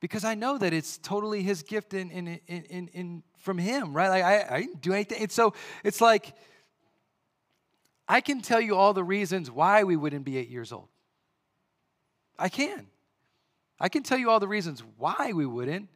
[0.00, 3.92] Because I know that it's totally His gift in, in, in, in, in from Him,
[3.92, 4.08] right?
[4.08, 5.22] Like I, I didn't do anything.
[5.22, 6.34] And so it's like,
[8.08, 10.88] I can tell you all the reasons why we wouldn't be eight years old.
[12.38, 12.86] I can.
[13.78, 15.88] I can tell you all the reasons why we wouldn't.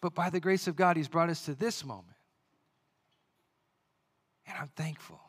[0.00, 2.16] But by the grace of God, He's brought us to this moment.
[4.46, 5.20] And I'm thankful.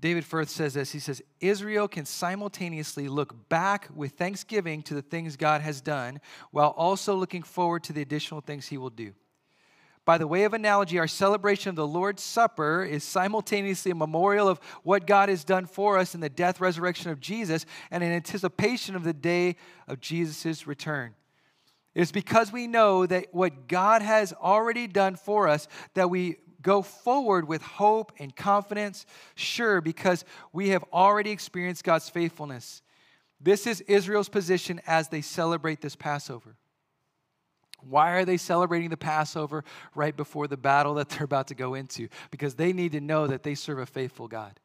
[0.00, 0.92] David Firth says this.
[0.92, 6.20] He says, Israel can simultaneously look back with thanksgiving to the things God has done
[6.52, 9.12] while also looking forward to the additional things He will do.
[10.08, 14.48] By the way of analogy, our celebration of the Lord's Supper is simultaneously a memorial
[14.48, 18.12] of what God has done for us in the death, resurrection of Jesus, and an
[18.12, 21.14] anticipation of the day of Jesus' return.
[21.94, 26.36] It is because we know that what God has already done for us that we
[26.62, 32.80] go forward with hope and confidence, sure, because we have already experienced God's faithfulness.
[33.42, 36.56] This is Israel's position as they celebrate this Passover.
[37.80, 39.64] Why are they celebrating the Passover
[39.94, 42.08] right before the battle that they're about to go into?
[42.30, 44.58] Because they need to know that they serve a faithful God.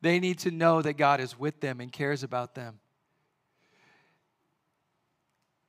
[0.00, 2.80] They need to know that God is with them and cares about them.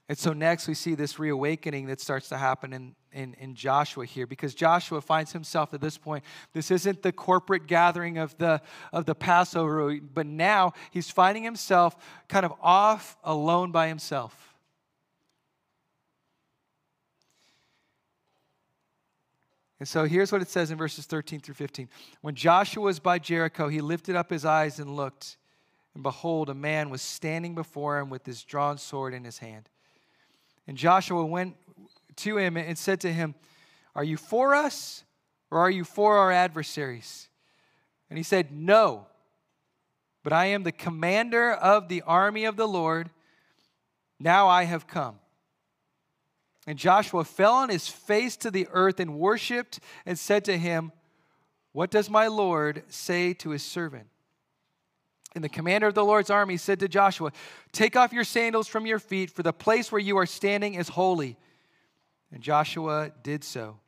[0.10, 4.06] And so next we see this reawakening that starts to happen in, in, in, Joshua
[4.06, 6.26] here because Joshua finds himself at this point.
[6.52, 11.96] This isn't the corporate gathering of the, of the Passover, but now he's finding himself
[12.28, 14.52] kind of off alone by himself.
[19.84, 21.89] And so here's what it says in verses 13 through 15.
[22.22, 25.36] When Joshua was by Jericho, he lifted up his eyes and looked,
[25.93, 29.67] and behold, a man was standing before him with his drawn sword in his hand.
[30.67, 31.58] And Joshua went
[32.15, 33.36] to him and said to him,
[33.93, 35.04] Are you for us
[35.52, 37.28] or are you for our adversaries?
[38.10, 39.08] And he said, No,
[40.24, 43.10] but I am the commander of the army of the Lord.
[44.17, 45.19] Now I have come.
[46.65, 50.91] And Joshua fell on his face to the earth and worshiped and said to him,
[51.73, 54.08] What does my Lord say to his servant?
[55.36, 57.32] And the commander of the Lord's army said to Joshua,
[57.71, 60.89] Take off your sandals from your feet, for the place where you are standing is
[60.89, 61.38] holy.
[62.32, 63.80] And Joshua did so.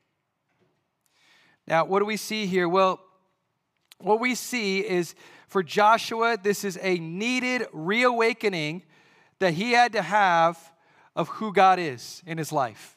[1.67, 2.67] Now, what do we see here?
[2.67, 2.99] Well,
[3.99, 5.15] what we see is
[5.47, 8.83] for Joshua, this is a needed reawakening
[9.39, 10.71] that he had to have
[11.15, 12.95] of who God is in his life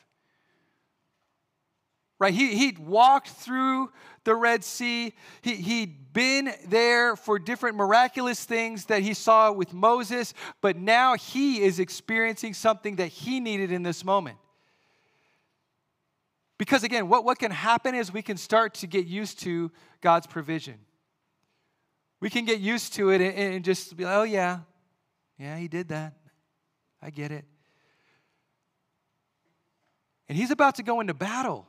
[2.19, 2.35] right?
[2.35, 3.91] He, he'd walked through
[4.25, 5.15] the Red Sea.
[5.43, 11.15] He, he'd been there for different miraculous things that he saw with Moses, but now
[11.15, 14.39] he is experiencing something that he needed in this moment.
[16.59, 20.27] Because again, what, what can happen is we can start to get used to God's
[20.27, 20.75] provision.
[22.21, 24.61] We can get used to it and, and just be like, oh, yeah,
[25.39, 26.15] yeah, he did that.
[27.01, 27.45] I get it.
[30.29, 31.67] And he's about to go into battle.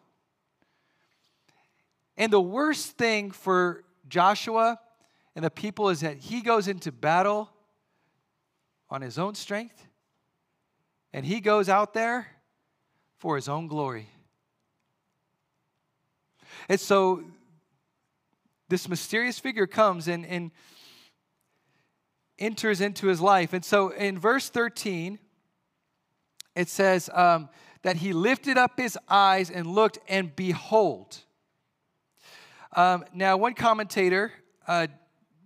[2.17, 4.79] And the worst thing for Joshua
[5.35, 7.49] and the people is that he goes into battle
[8.89, 9.87] on his own strength
[11.13, 12.27] and he goes out there
[13.19, 14.09] for his own glory.
[16.67, 17.23] And so
[18.67, 20.51] this mysterious figure comes and, and
[22.37, 23.53] enters into his life.
[23.53, 25.19] And so in verse 13,
[26.55, 27.49] it says um,
[27.81, 31.19] that he lifted up his eyes and looked, and behold,
[32.75, 34.31] um, now, one commentator,
[34.67, 34.87] uh,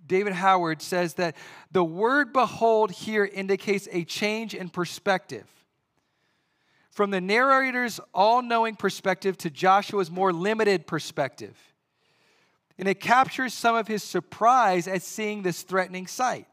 [0.05, 1.35] David Howard, says that
[1.71, 5.47] the word behold here indicates a change in perspective.
[6.91, 11.57] From the narrator's all knowing perspective to Joshua's more limited perspective.
[12.77, 16.47] And it captures some of his surprise at seeing this threatening sight.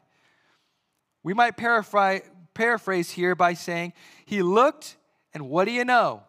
[1.21, 2.21] We might paraphrase,
[2.53, 3.93] paraphrase here by saying,
[4.25, 4.95] He looked,
[5.33, 6.23] and what do you know?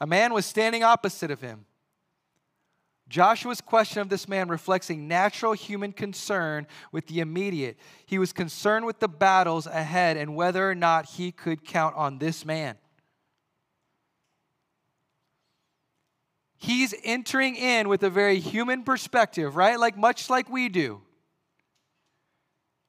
[0.00, 1.66] A man was standing opposite of him.
[3.08, 7.76] Joshua's question of this man reflects a natural human concern with the immediate.
[8.06, 12.18] He was concerned with the battles ahead and whether or not he could count on
[12.18, 12.76] this man.
[16.56, 19.78] He's entering in with a very human perspective, right?
[19.78, 21.00] Like much like we do.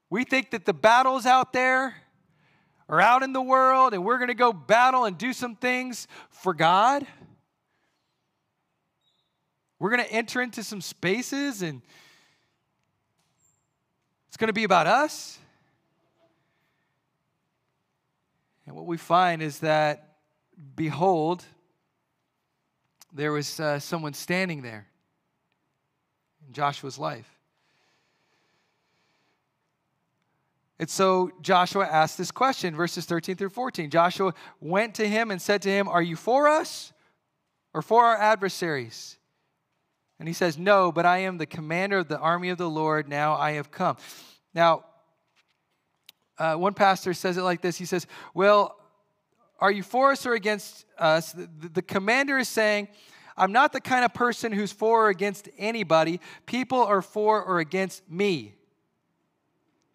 [0.10, 1.96] We think that the battles out there
[2.92, 6.08] are out in the world and we're going to go battle and do some things
[6.30, 7.08] for God.
[9.80, 11.82] We're going to enter into some spaces and
[14.28, 15.40] it's going to be about us.
[18.68, 20.18] And what we find is that,
[20.76, 21.44] behold,
[23.14, 24.88] there was uh, someone standing there
[26.46, 27.31] in Joshua's life.
[30.82, 33.92] And so Joshua asked this question, verses 13 through 14.
[33.92, 36.92] Joshua went to him and said to him, Are you for us
[37.72, 39.20] or for our adversaries?
[40.18, 43.08] And he says, No, but I am the commander of the army of the Lord.
[43.08, 43.96] Now I have come.
[44.56, 44.86] Now,
[46.40, 48.76] uh, one pastor says it like this He says, Well,
[49.60, 51.32] are you for us or against us?
[51.32, 52.88] The, the commander is saying,
[53.38, 56.20] I'm not the kind of person who's for or against anybody.
[56.48, 58.56] People are for or against me.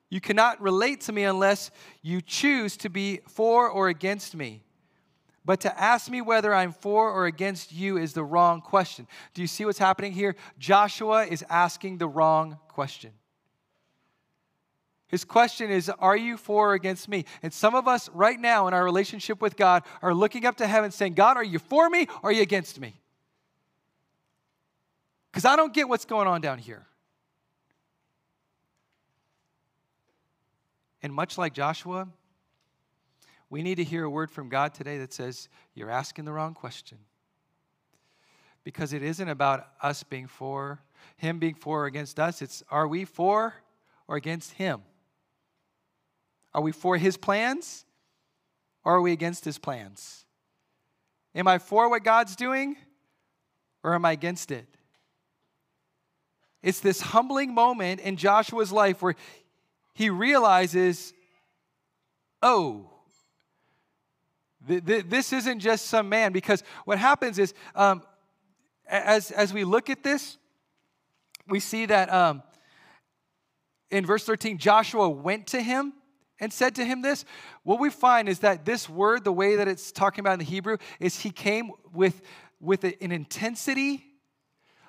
[0.08, 1.70] You cannot relate to me unless
[2.02, 4.62] you choose to be for or against me.
[5.44, 9.06] But to ask me whether I'm for or against you is the wrong question.
[9.32, 10.34] Do you see what's happening here?
[10.58, 13.12] Joshua is asking the wrong question.
[15.08, 17.24] His question is, Are you for or against me?
[17.42, 20.66] And some of us right now in our relationship with God are looking up to
[20.66, 22.94] heaven saying, God, are you for me or are you against me?
[25.30, 26.86] Because I don't get what's going on down here.
[31.06, 32.08] And much like Joshua,
[33.48, 36.52] we need to hear a word from God today that says, You're asking the wrong
[36.52, 36.98] question.
[38.64, 40.80] Because it isn't about us being for,
[41.16, 42.42] Him being for or against us.
[42.42, 43.54] It's are we for
[44.08, 44.82] or against Him?
[46.52, 47.84] Are we for His plans
[48.82, 50.24] or are we against His plans?
[51.36, 52.76] Am I for what God's doing
[53.84, 54.66] or am I against it?
[56.64, 59.14] It's this humbling moment in Joshua's life where
[59.96, 61.14] he realizes,
[62.42, 62.90] oh,
[64.68, 66.32] th- th- this isn't just some man.
[66.32, 68.02] Because what happens is, um,
[68.86, 70.36] as, as we look at this,
[71.48, 72.42] we see that um,
[73.90, 75.94] in verse 13, Joshua went to him
[76.40, 77.24] and said to him this.
[77.62, 80.44] What we find is that this word, the way that it's talking about in the
[80.44, 82.20] Hebrew, is he came with,
[82.60, 84.04] with an intensity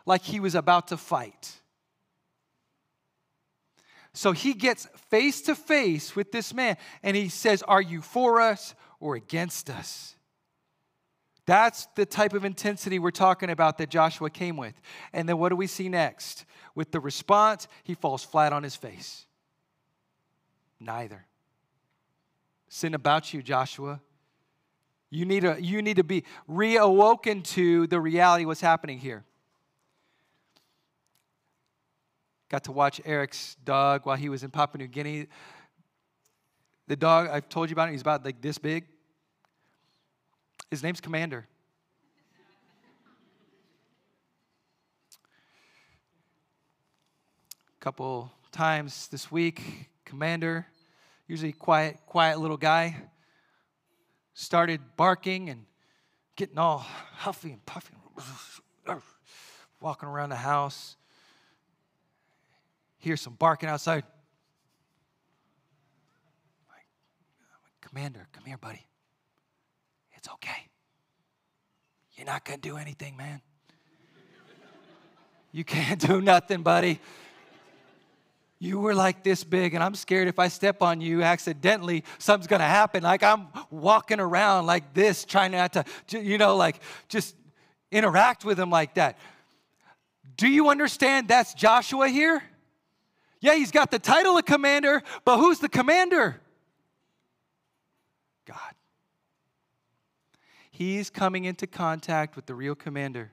[0.05, 1.61] like he was about to fight.
[4.17, 8.41] So he gets face to face with this man and he says, Are you for
[8.41, 10.15] us or against us?
[11.45, 14.73] That's the type of intensity we're talking about that Joshua came with.
[15.13, 16.45] And then what do we see next?
[16.73, 19.27] With the response, he falls flat on his face.
[20.79, 21.27] Neither.
[22.69, 24.01] Sin about you, Joshua.
[25.11, 29.25] You need, to, you need to be reawoken to the reality what's happening here.
[32.49, 35.27] Got to watch Eric's dog while he was in Papua New Guinea.
[36.87, 38.85] The dog, I've told you about it, he's about like this big.
[40.71, 41.47] His name's Commander.
[47.69, 50.65] A couple times this week, Commander,
[51.27, 52.95] usually quiet, quiet little guy,
[54.33, 55.65] started barking and
[56.35, 57.93] getting all huffy and puffy,
[59.81, 60.96] walking around the house
[62.99, 64.03] hear some barking outside.
[67.81, 68.85] Commander, come here, buddy.
[70.15, 70.67] It's okay.
[72.15, 73.41] You're not going to do anything, man.
[75.51, 76.99] You can't do nothing, buddy.
[78.59, 82.47] You were like this big, and I'm scared if I step on you accidentally, something's
[82.47, 83.03] gonna happen.
[83.03, 85.85] Like I'm walking around like this, trying not to,
[86.19, 87.35] you know, like just
[87.91, 89.19] interact with him like that.
[90.37, 92.41] Do you understand that's Joshua here?
[93.39, 96.41] Yeah, he's got the title of commander, but who's the commander?
[98.45, 98.73] God.
[100.71, 103.31] He's coming into contact with the real commander.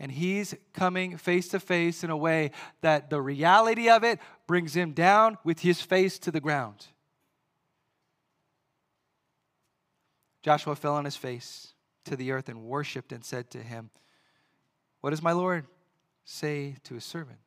[0.00, 4.76] And he's coming face to face in a way that the reality of it brings
[4.76, 6.86] him down with his face to the ground.
[10.42, 11.74] Joshua fell on his face
[12.04, 13.90] to the earth and worshiped and said to him,
[15.00, 15.66] What does my Lord
[16.24, 17.38] say to his servant?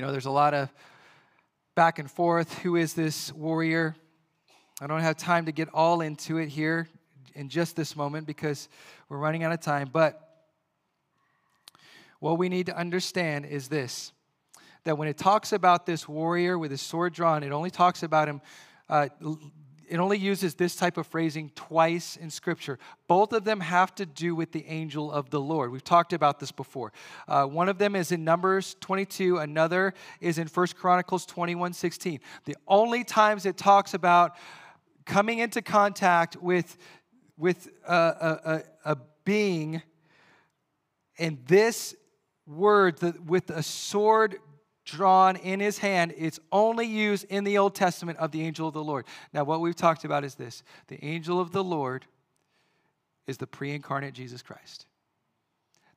[0.00, 0.72] You know, there's a lot of
[1.74, 2.60] back and forth.
[2.60, 3.94] Who is this warrior?
[4.80, 6.88] I don't have time to get all into it here
[7.34, 8.70] in just this moment because
[9.10, 9.90] we're running out of time.
[9.92, 10.18] But
[12.18, 14.12] what we need to understand is this
[14.84, 18.26] that when it talks about this warrior with his sword drawn, it only talks about
[18.26, 18.40] him
[18.88, 19.08] uh,
[19.90, 22.78] it only uses this type of phrasing twice in Scripture.
[23.08, 25.72] Both of them have to do with the angel of the Lord.
[25.72, 26.92] We've talked about this before.
[27.26, 32.20] Uh, one of them is in Numbers 22, another is in 1 Chronicles 21 16.
[32.44, 34.36] The only times it talks about
[35.06, 36.78] coming into contact with,
[37.36, 39.82] with a, a, a being,
[41.18, 41.96] and this
[42.46, 44.36] word, the, with a sword
[44.84, 46.14] drawn in his hand.
[46.16, 49.06] It's only used in the Old Testament of the angel of the Lord.
[49.32, 52.06] Now, what we've talked about is this the angel of the Lord
[53.26, 54.86] is the pre incarnate Jesus Christ.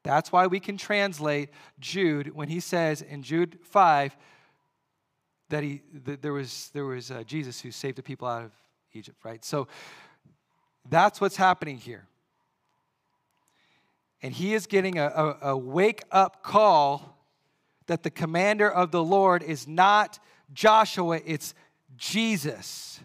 [0.04, 4.16] That's why we can translate Jude when he says in Jude 5
[5.50, 8.52] that, he, that there was, there was uh, Jesus who saved the people out of
[8.92, 9.44] Egypt, right?
[9.46, 9.68] So
[10.90, 12.06] that's what's happening here.
[14.22, 17.13] And he is getting a, a, a wake up call
[17.88, 20.20] that the commander of the Lord is not
[20.54, 21.54] Joshua, it's
[21.98, 23.00] Jesus.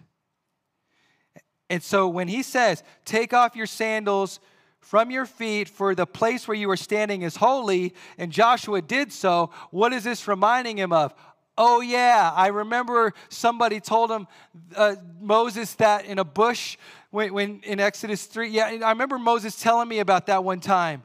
[1.70, 4.40] And so when he says, Take off your sandals
[4.80, 9.12] from your feet, for the place where you are standing is holy, and Joshua did
[9.12, 11.14] so, what is this reminding him of?
[11.60, 14.28] Oh, yeah, I remember somebody told him,
[14.76, 16.78] uh, Moses, that in a bush
[17.10, 18.48] when, when in Exodus 3.
[18.48, 21.02] Yeah, I remember Moses telling me about that one time.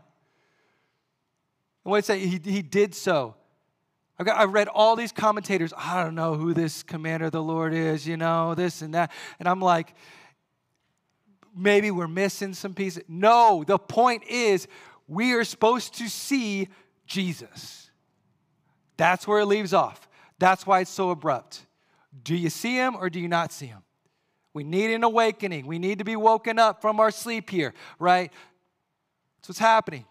[1.83, 2.19] And what did say?
[2.19, 3.35] He, he did so.
[4.19, 5.73] I've, got, I've read all these commentators.
[5.75, 9.11] I don't know who this commander of the Lord is, you know, this and that.
[9.39, 9.93] And I'm like,
[11.55, 13.03] maybe we're missing some pieces.
[13.07, 14.67] No, the point is
[15.07, 16.67] we are supposed to see
[17.05, 17.89] Jesus.
[18.97, 20.07] That's where it leaves off.
[20.39, 21.65] That's why it's so abrupt.
[22.23, 23.81] Do you see him or do you not see him?
[24.53, 25.65] We need an awakening.
[25.65, 28.31] We need to be woken up from our sleep here, right?
[29.37, 30.05] That's what's happening.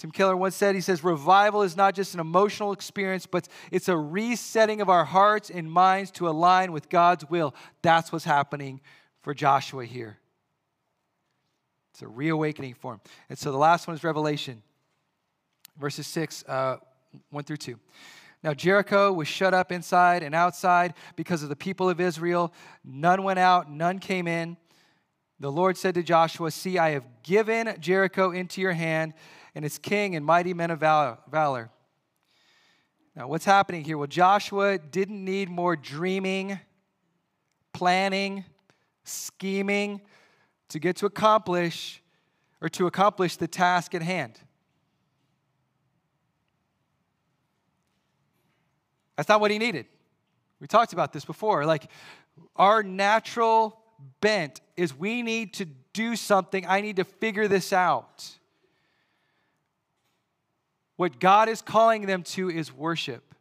[0.00, 3.86] Tim Keller once said, he says, revival is not just an emotional experience, but it's
[3.86, 7.54] a resetting of our hearts and minds to align with God's will.
[7.82, 8.80] That's what's happening
[9.20, 10.16] for Joshua here.
[11.92, 13.00] It's a reawakening for him.
[13.28, 14.62] And so the last one is Revelation,
[15.78, 16.76] verses 6, uh,
[17.28, 17.78] 1 through 2.
[18.42, 22.54] Now, Jericho was shut up inside and outside because of the people of Israel.
[22.82, 24.56] None went out, none came in.
[25.40, 29.12] The Lord said to Joshua, See, I have given Jericho into your hand
[29.54, 31.70] and its king and mighty men of valor.
[33.16, 33.98] Now, what's happening here?
[33.98, 36.60] Well, Joshua didn't need more dreaming,
[37.72, 38.44] planning,
[39.04, 40.00] scheming
[40.68, 42.02] to get to accomplish
[42.60, 44.38] or to accomplish the task at hand.
[49.16, 49.86] That's not what he needed.
[50.60, 51.66] We talked about this before.
[51.66, 51.90] Like,
[52.56, 53.80] our natural
[54.20, 56.64] bent is we need to do something.
[56.66, 58.28] I need to figure this out.
[61.00, 63.34] What God is calling them to is worship.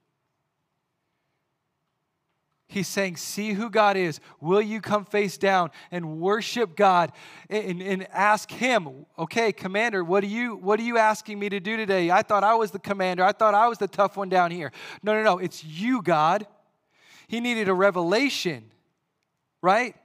[2.68, 4.22] He's saying, See who God is.
[4.40, 7.12] Will you come face down and worship God
[7.50, 11.60] and, and, ask Him, okay, Commander, what are, you, what are you asking me to
[11.60, 12.10] do today?
[12.10, 13.26] I thought I was the commander.
[13.26, 14.72] I thought I was the tough one down here.
[15.04, 15.38] No, no, no.
[15.38, 16.48] It's you, God.
[17.28, 18.72] He needed a revelation,
[19.62, 19.98] right?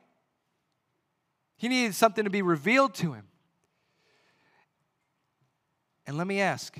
[1.56, 3.28] He needed something to be revealed to him.
[6.04, 6.76] And let me ask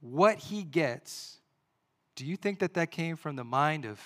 [0.00, 1.38] what he gets,
[2.16, 4.00] do you think that that came from the mind of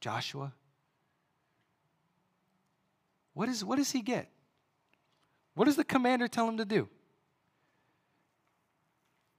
[0.00, 0.52] Joshua?
[3.34, 4.30] What, is, what does he get?
[5.54, 6.88] What does the commander tell him to do?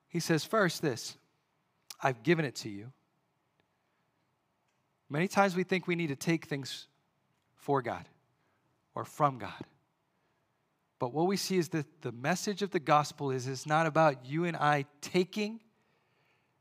[0.08, 1.18] He says, first, this
[2.02, 2.92] I've given it to you.
[5.10, 6.88] Many times we think we need to take things
[7.56, 8.08] for God
[8.94, 9.64] or from God.
[11.00, 14.26] But what we see is that the message of the gospel is it's not about
[14.26, 15.60] you and I taking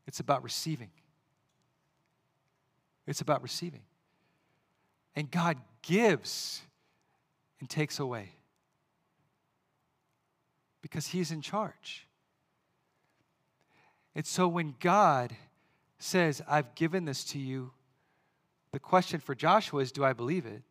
[0.07, 0.89] it's about receiving.
[3.05, 3.83] It's about receiving.
[5.15, 6.61] And God gives
[7.59, 8.29] and takes away
[10.81, 12.07] because He's in charge.
[14.15, 15.35] And so when God
[15.99, 17.71] says, I've given this to you,
[18.71, 20.61] the question for Joshua is, do I believe it?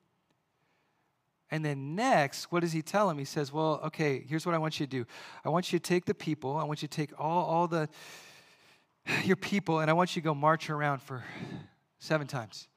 [1.51, 3.19] And then next, what does he tell him?
[3.19, 5.07] He says, Well, okay, here's what I want you to do.
[5.45, 7.89] I want you to take the people, I want you to take all, all the
[9.25, 11.25] your people, and I want you to go march around for
[11.99, 12.69] seven times.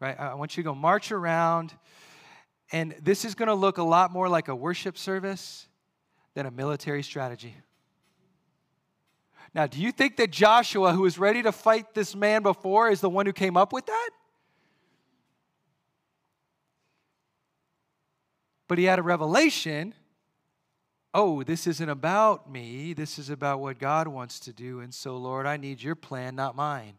[0.00, 0.18] Right?
[0.18, 1.74] I want you to go march around,
[2.70, 5.66] and this is going to look a lot more like a worship service
[6.34, 7.54] than a military strategy.
[9.54, 13.00] Now, do you think that Joshua, who was ready to fight this man before, is
[13.00, 14.10] the one who came up with that?
[18.68, 19.94] But he had a revelation
[21.14, 22.92] oh, this isn't about me.
[22.92, 24.80] This is about what God wants to do.
[24.80, 26.94] And so, Lord, I need your plan, not mine.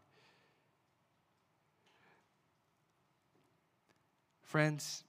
[4.42, 5.04] Friends,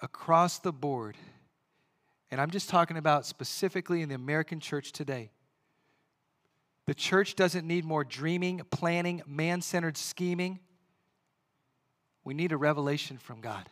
[0.00, 1.16] across the board,
[2.30, 5.30] and I'm just talking about specifically in the American church today,
[6.86, 10.58] the church doesn't need more dreaming, planning, man centered scheming.
[12.24, 13.68] We need a revelation from God.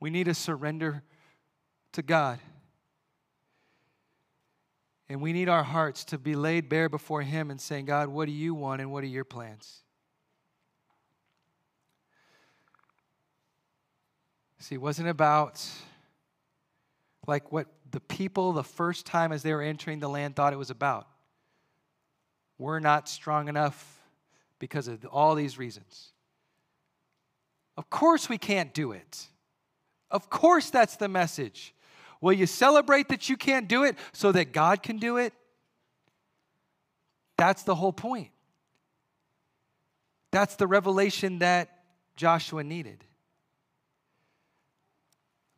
[0.00, 1.02] We need a surrender
[1.98, 2.38] to God.
[5.08, 8.26] And we need our hearts to be laid bare before Him and saying, God, what
[8.26, 9.82] do you want and what are your plans?
[14.60, 15.64] See, it wasn't about
[17.26, 20.56] like what the people the first time as they were entering the land thought it
[20.56, 21.08] was about.
[22.58, 24.04] We're not strong enough
[24.60, 26.12] because of all these reasons.
[27.76, 29.26] Of course, we can't do it.
[30.12, 31.74] Of course, that's the message.
[32.20, 35.32] Will you celebrate that you can't do it so that God can do it?
[37.36, 38.30] That's the whole point.
[40.32, 41.70] That's the revelation that
[42.16, 43.04] Joshua needed.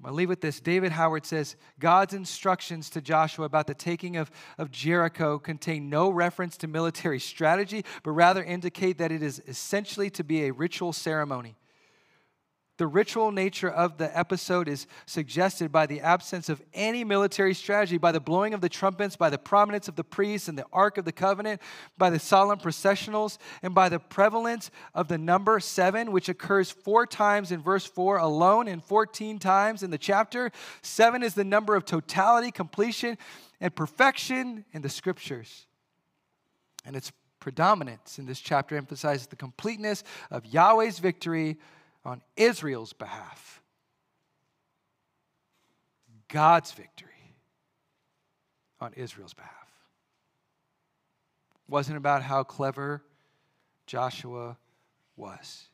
[0.02, 0.60] I'm to leave with this.
[0.60, 6.08] David Howard says God's instructions to Joshua about the taking of, of Jericho contain no
[6.08, 10.94] reference to military strategy, but rather indicate that it is essentially to be a ritual
[10.94, 11.56] ceremony.
[12.80, 17.98] The ritual nature of the episode is suggested by the absence of any military strategy,
[17.98, 20.96] by the blowing of the trumpets, by the prominence of the priests and the Ark
[20.96, 21.60] of the Covenant,
[21.98, 27.04] by the solemn processionals, and by the prevalence of the number seven, which occurs four
[27.04, 30.50] times in verse four alone and 14 times in the chapter.
[30.80, 33.18] Seven is the number of totality, completion,
[33.60, 35.66] and perfection in the scriptures.
[36.86, 41.58] And its predominance in this chapter emphasizes the completeness of Yahweh's victory
[42.04, 43.62] on Israel's behalf.
[46.28, 47.36] God's victory
[48.80, 49.52] on Israel's behalf.
[51.68, 53.02] Wasn't about how clever
[53.86, 54.56] Joshua
[55.16, 55.68] was.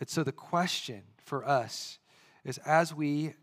[0.00, 1.98] And so the question for us
[2.44, 3.34] is as we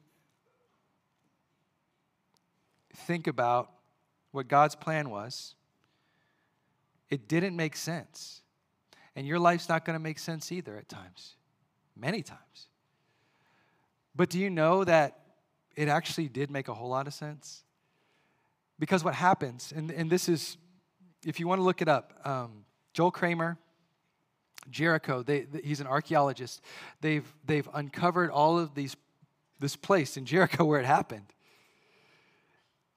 [2.96, 3.72] think about
[4.32, 5.56] what God's plan was,
[7.10, 8.42] it didn't make sense.
[9.16, 11.36] And your life's not going to make sense either at times,
[11.96, 12.68] many times.
[14.16, 15.20] But do you know that
[15.76, 17.64] it actually did make a whole lot of sense?
[18.78, 20.58] Because what happens, and, and this is,
[21.26, 23.58] if you want to look it up, um, Joel Kramer,
[24.70, 26.62] Jericho, they, they, he's an archaeologist.
[27.02, 28.96] They've, they've uncovered all of these,
[29.60, 31.28] this place in Jericho where it happened.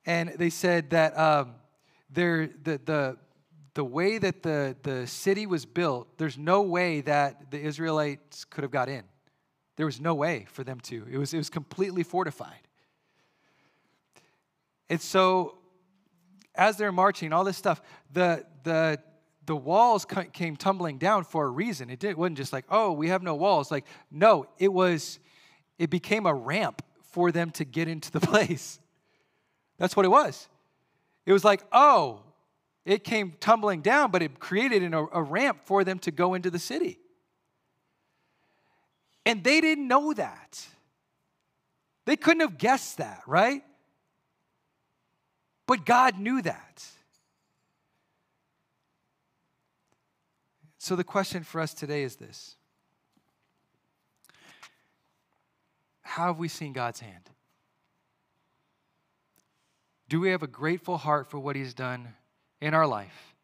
[0.06, 1.54] And they said that um,
[2.10, 3.16] there, the, the,
[3.74, 8.64] the way that the, the city was built, there's no way that the Israelites could
[8.64, 9.04] have got in.
[9.76, 11.06] There was no way for them to.
[11.10, 12.66] It was, it was completely fortified.
[14.90, 15.58] And so,
[16.54, 17.80] as they're marching, all this stuff,
[18.12, 18.98] the, the,
[19.46, 21.90] the walls came tumbling down for a reason.
[21.90, 23.70] It, did, it wasn't just like, oh, we have no walls.
[23.70, 25.20] Like, no, it was,
[25.78, 28.80] it became a ramp for them to get into the place.
[29.78, 30.48] That's what it was.
[31.24, 32.22] It was like, oh,
[32.89, 36.51] it came tumbling down, but it created an, a ramp for them to go into
[36.51, 36.99] the city.
[39.26, 40.66] And they didn't know that.
[42.07, 43.62] They couldn't have guessed that, right?
[45.66, 46.86] But God knew that.
[50.78, 52.57] So the question for us today is this
[56.01, 57.28] How have we seen God's hand?
[60.09, 62.14] Do we have a grateful heart for what He's done
[62.61, 63.34] in our life?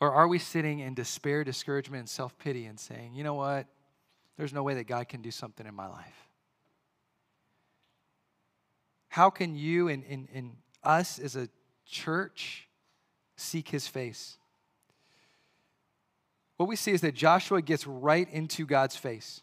[0.00, 3.66] Or are we sitting in despair, discouragement, and self pity and saying, you know what?
[4.36, 6.28] There's no way that God can do something in my life.
[9.08, 11.48] How can you and, and, and us as a
[11.84, 12.68] church
[13.36, 14.36] seek his face?
[16.56, 19.42] What we see is that Joshua gets right into God's face,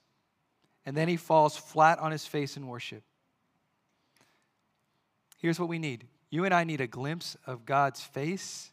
[0.86, 3.03] and then he falls flat on his face in worship.
[5.38, 6.05] Here's what we need
[6.36, 8.69] you and I need a glimpse of God's face,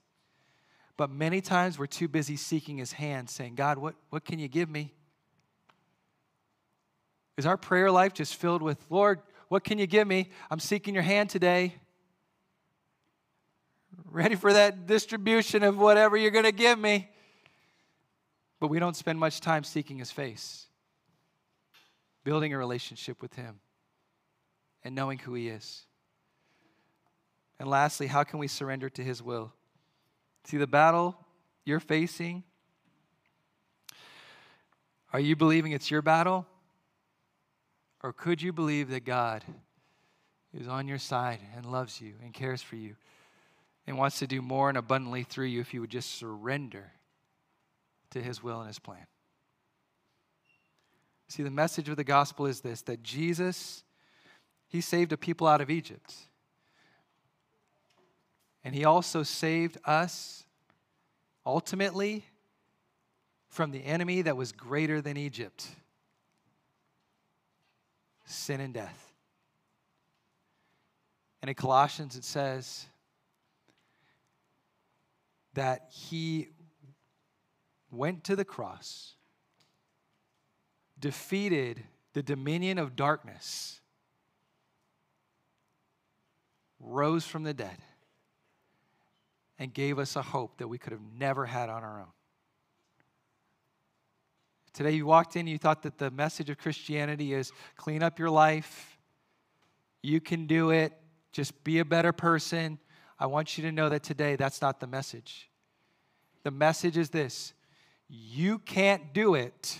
[0.96, 4.48] but many times we're too busy seeking his hand, saying, God, what, what can you
[4.48, 4.92] give me?
[7.36, 10.28] Is our prayer life just filled with, Lord, what can you give me?
[10.50, 11.76] I'm seeking your hand today.
[14.10, 17.08] Ready for that distribution of whatever you're going to give me.
[18.58, 20.66] But we don't spend much time seeking his face,
[22.24, 23.60] building a relationship with him,
[24.82, 25.84] and knowing who he is.
[27.58, 29.52] And lastly, how can we surrender to His will?
[30.44, 31.16] See, the battle
[31.64, 32.42] you're facing,
[35.12, 36.46] are you believing it's your battle?
[38.02, 39.44] Or could you believe that God
[40.52, 42.96] is on your side and loves you and cares for you
[43.86, 46.92] and wants to do more and abundantly through you if you would just surrender
[48.10, 49.06] to His will and His plan?
[51.28, 53.84] See, the message of the gospel is this that Jesus,
[54.68, 56.14] He saved a people out of Egypt.
[58.64, 60.44] And he also saved us
[61.44, 62.24] ultimately
[63.48, 65.66] from the enemy that was greater than Egypt
[68.24, 69.12] sin and death.
[71.42, 72.86] And in Colossians, it says
[75.54, 76.48] that he
[77.90, 79.16] went to the cross
[80.98, 81.82] defeated
[82.14, 83.80] the dominion of darkness,
[86.78, 87.76] rose from the dead,
[89.62, 92.10] and gave us a hope that we could have never had on our own.
[94.72, 98.28] Today, you walked in, you thought that the message of Christianity is clean up your
[98.28, 98.98] life,
[100.02, 100.92] you can do it,
[101.30, 102.80] just be a better person.
[103.20, 105.48] I want you to know that today that's not the message.
[106.42, 107.52] The message is this
[108.08, 109.78] you can't do it.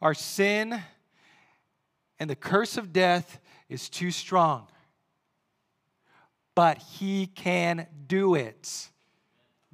[0.00, 0.80] Our sin
[2.18, 4.68] and the curse of death is too strong.
[6.54, 8.88] But He can do it.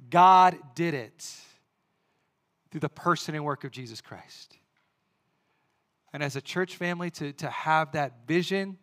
[0.09, 1.35] God did it
[2.71, 4.57] through the person and work of Jesus Christ.
[6.13, 8.77] And as a church family, to, to have that vision,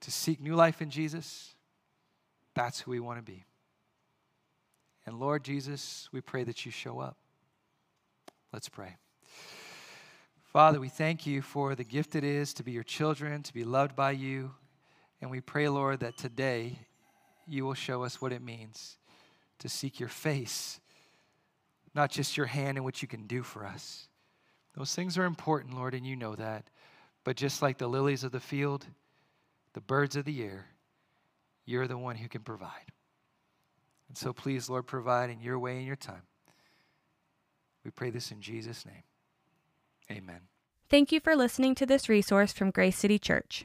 [0.00, 1.54] to seek new life in Jesus,
[2.54, 3.44] that's who we want to be.
[5.04, 7.16] And Lord Jesus, we pray that you show up.
[8.52, 8.96] Let's pray.
[10.42, 13.62] Father, we thank you for the gift it is to be your children, to be
[13.62, 14.52] loved by you.
[15.20, 16.78] And we pray, Lord, that today
[17.46, 18.98] you will show us what it means
[19.58, 20.80] to seek your face,
[21.94, 24.08] not just your hand and what you can do for us.
[24.76, 26.64] Those things are important, Lord, and you know that.
[27.24, 28.86] But just like the lilies of the field,
[29.72, 30.66] the birds of the air,
[31.64, 32.92] you're the one who can provide.
[34.08, 36.22] And so please, Lord, provide in your way and your time.
[37.84, 39.02] We pray this in Jesus' name.
[40.10, 40.40] Amen.
[40.88, 43.64] Thank you for listening to this resource from Grace City Church.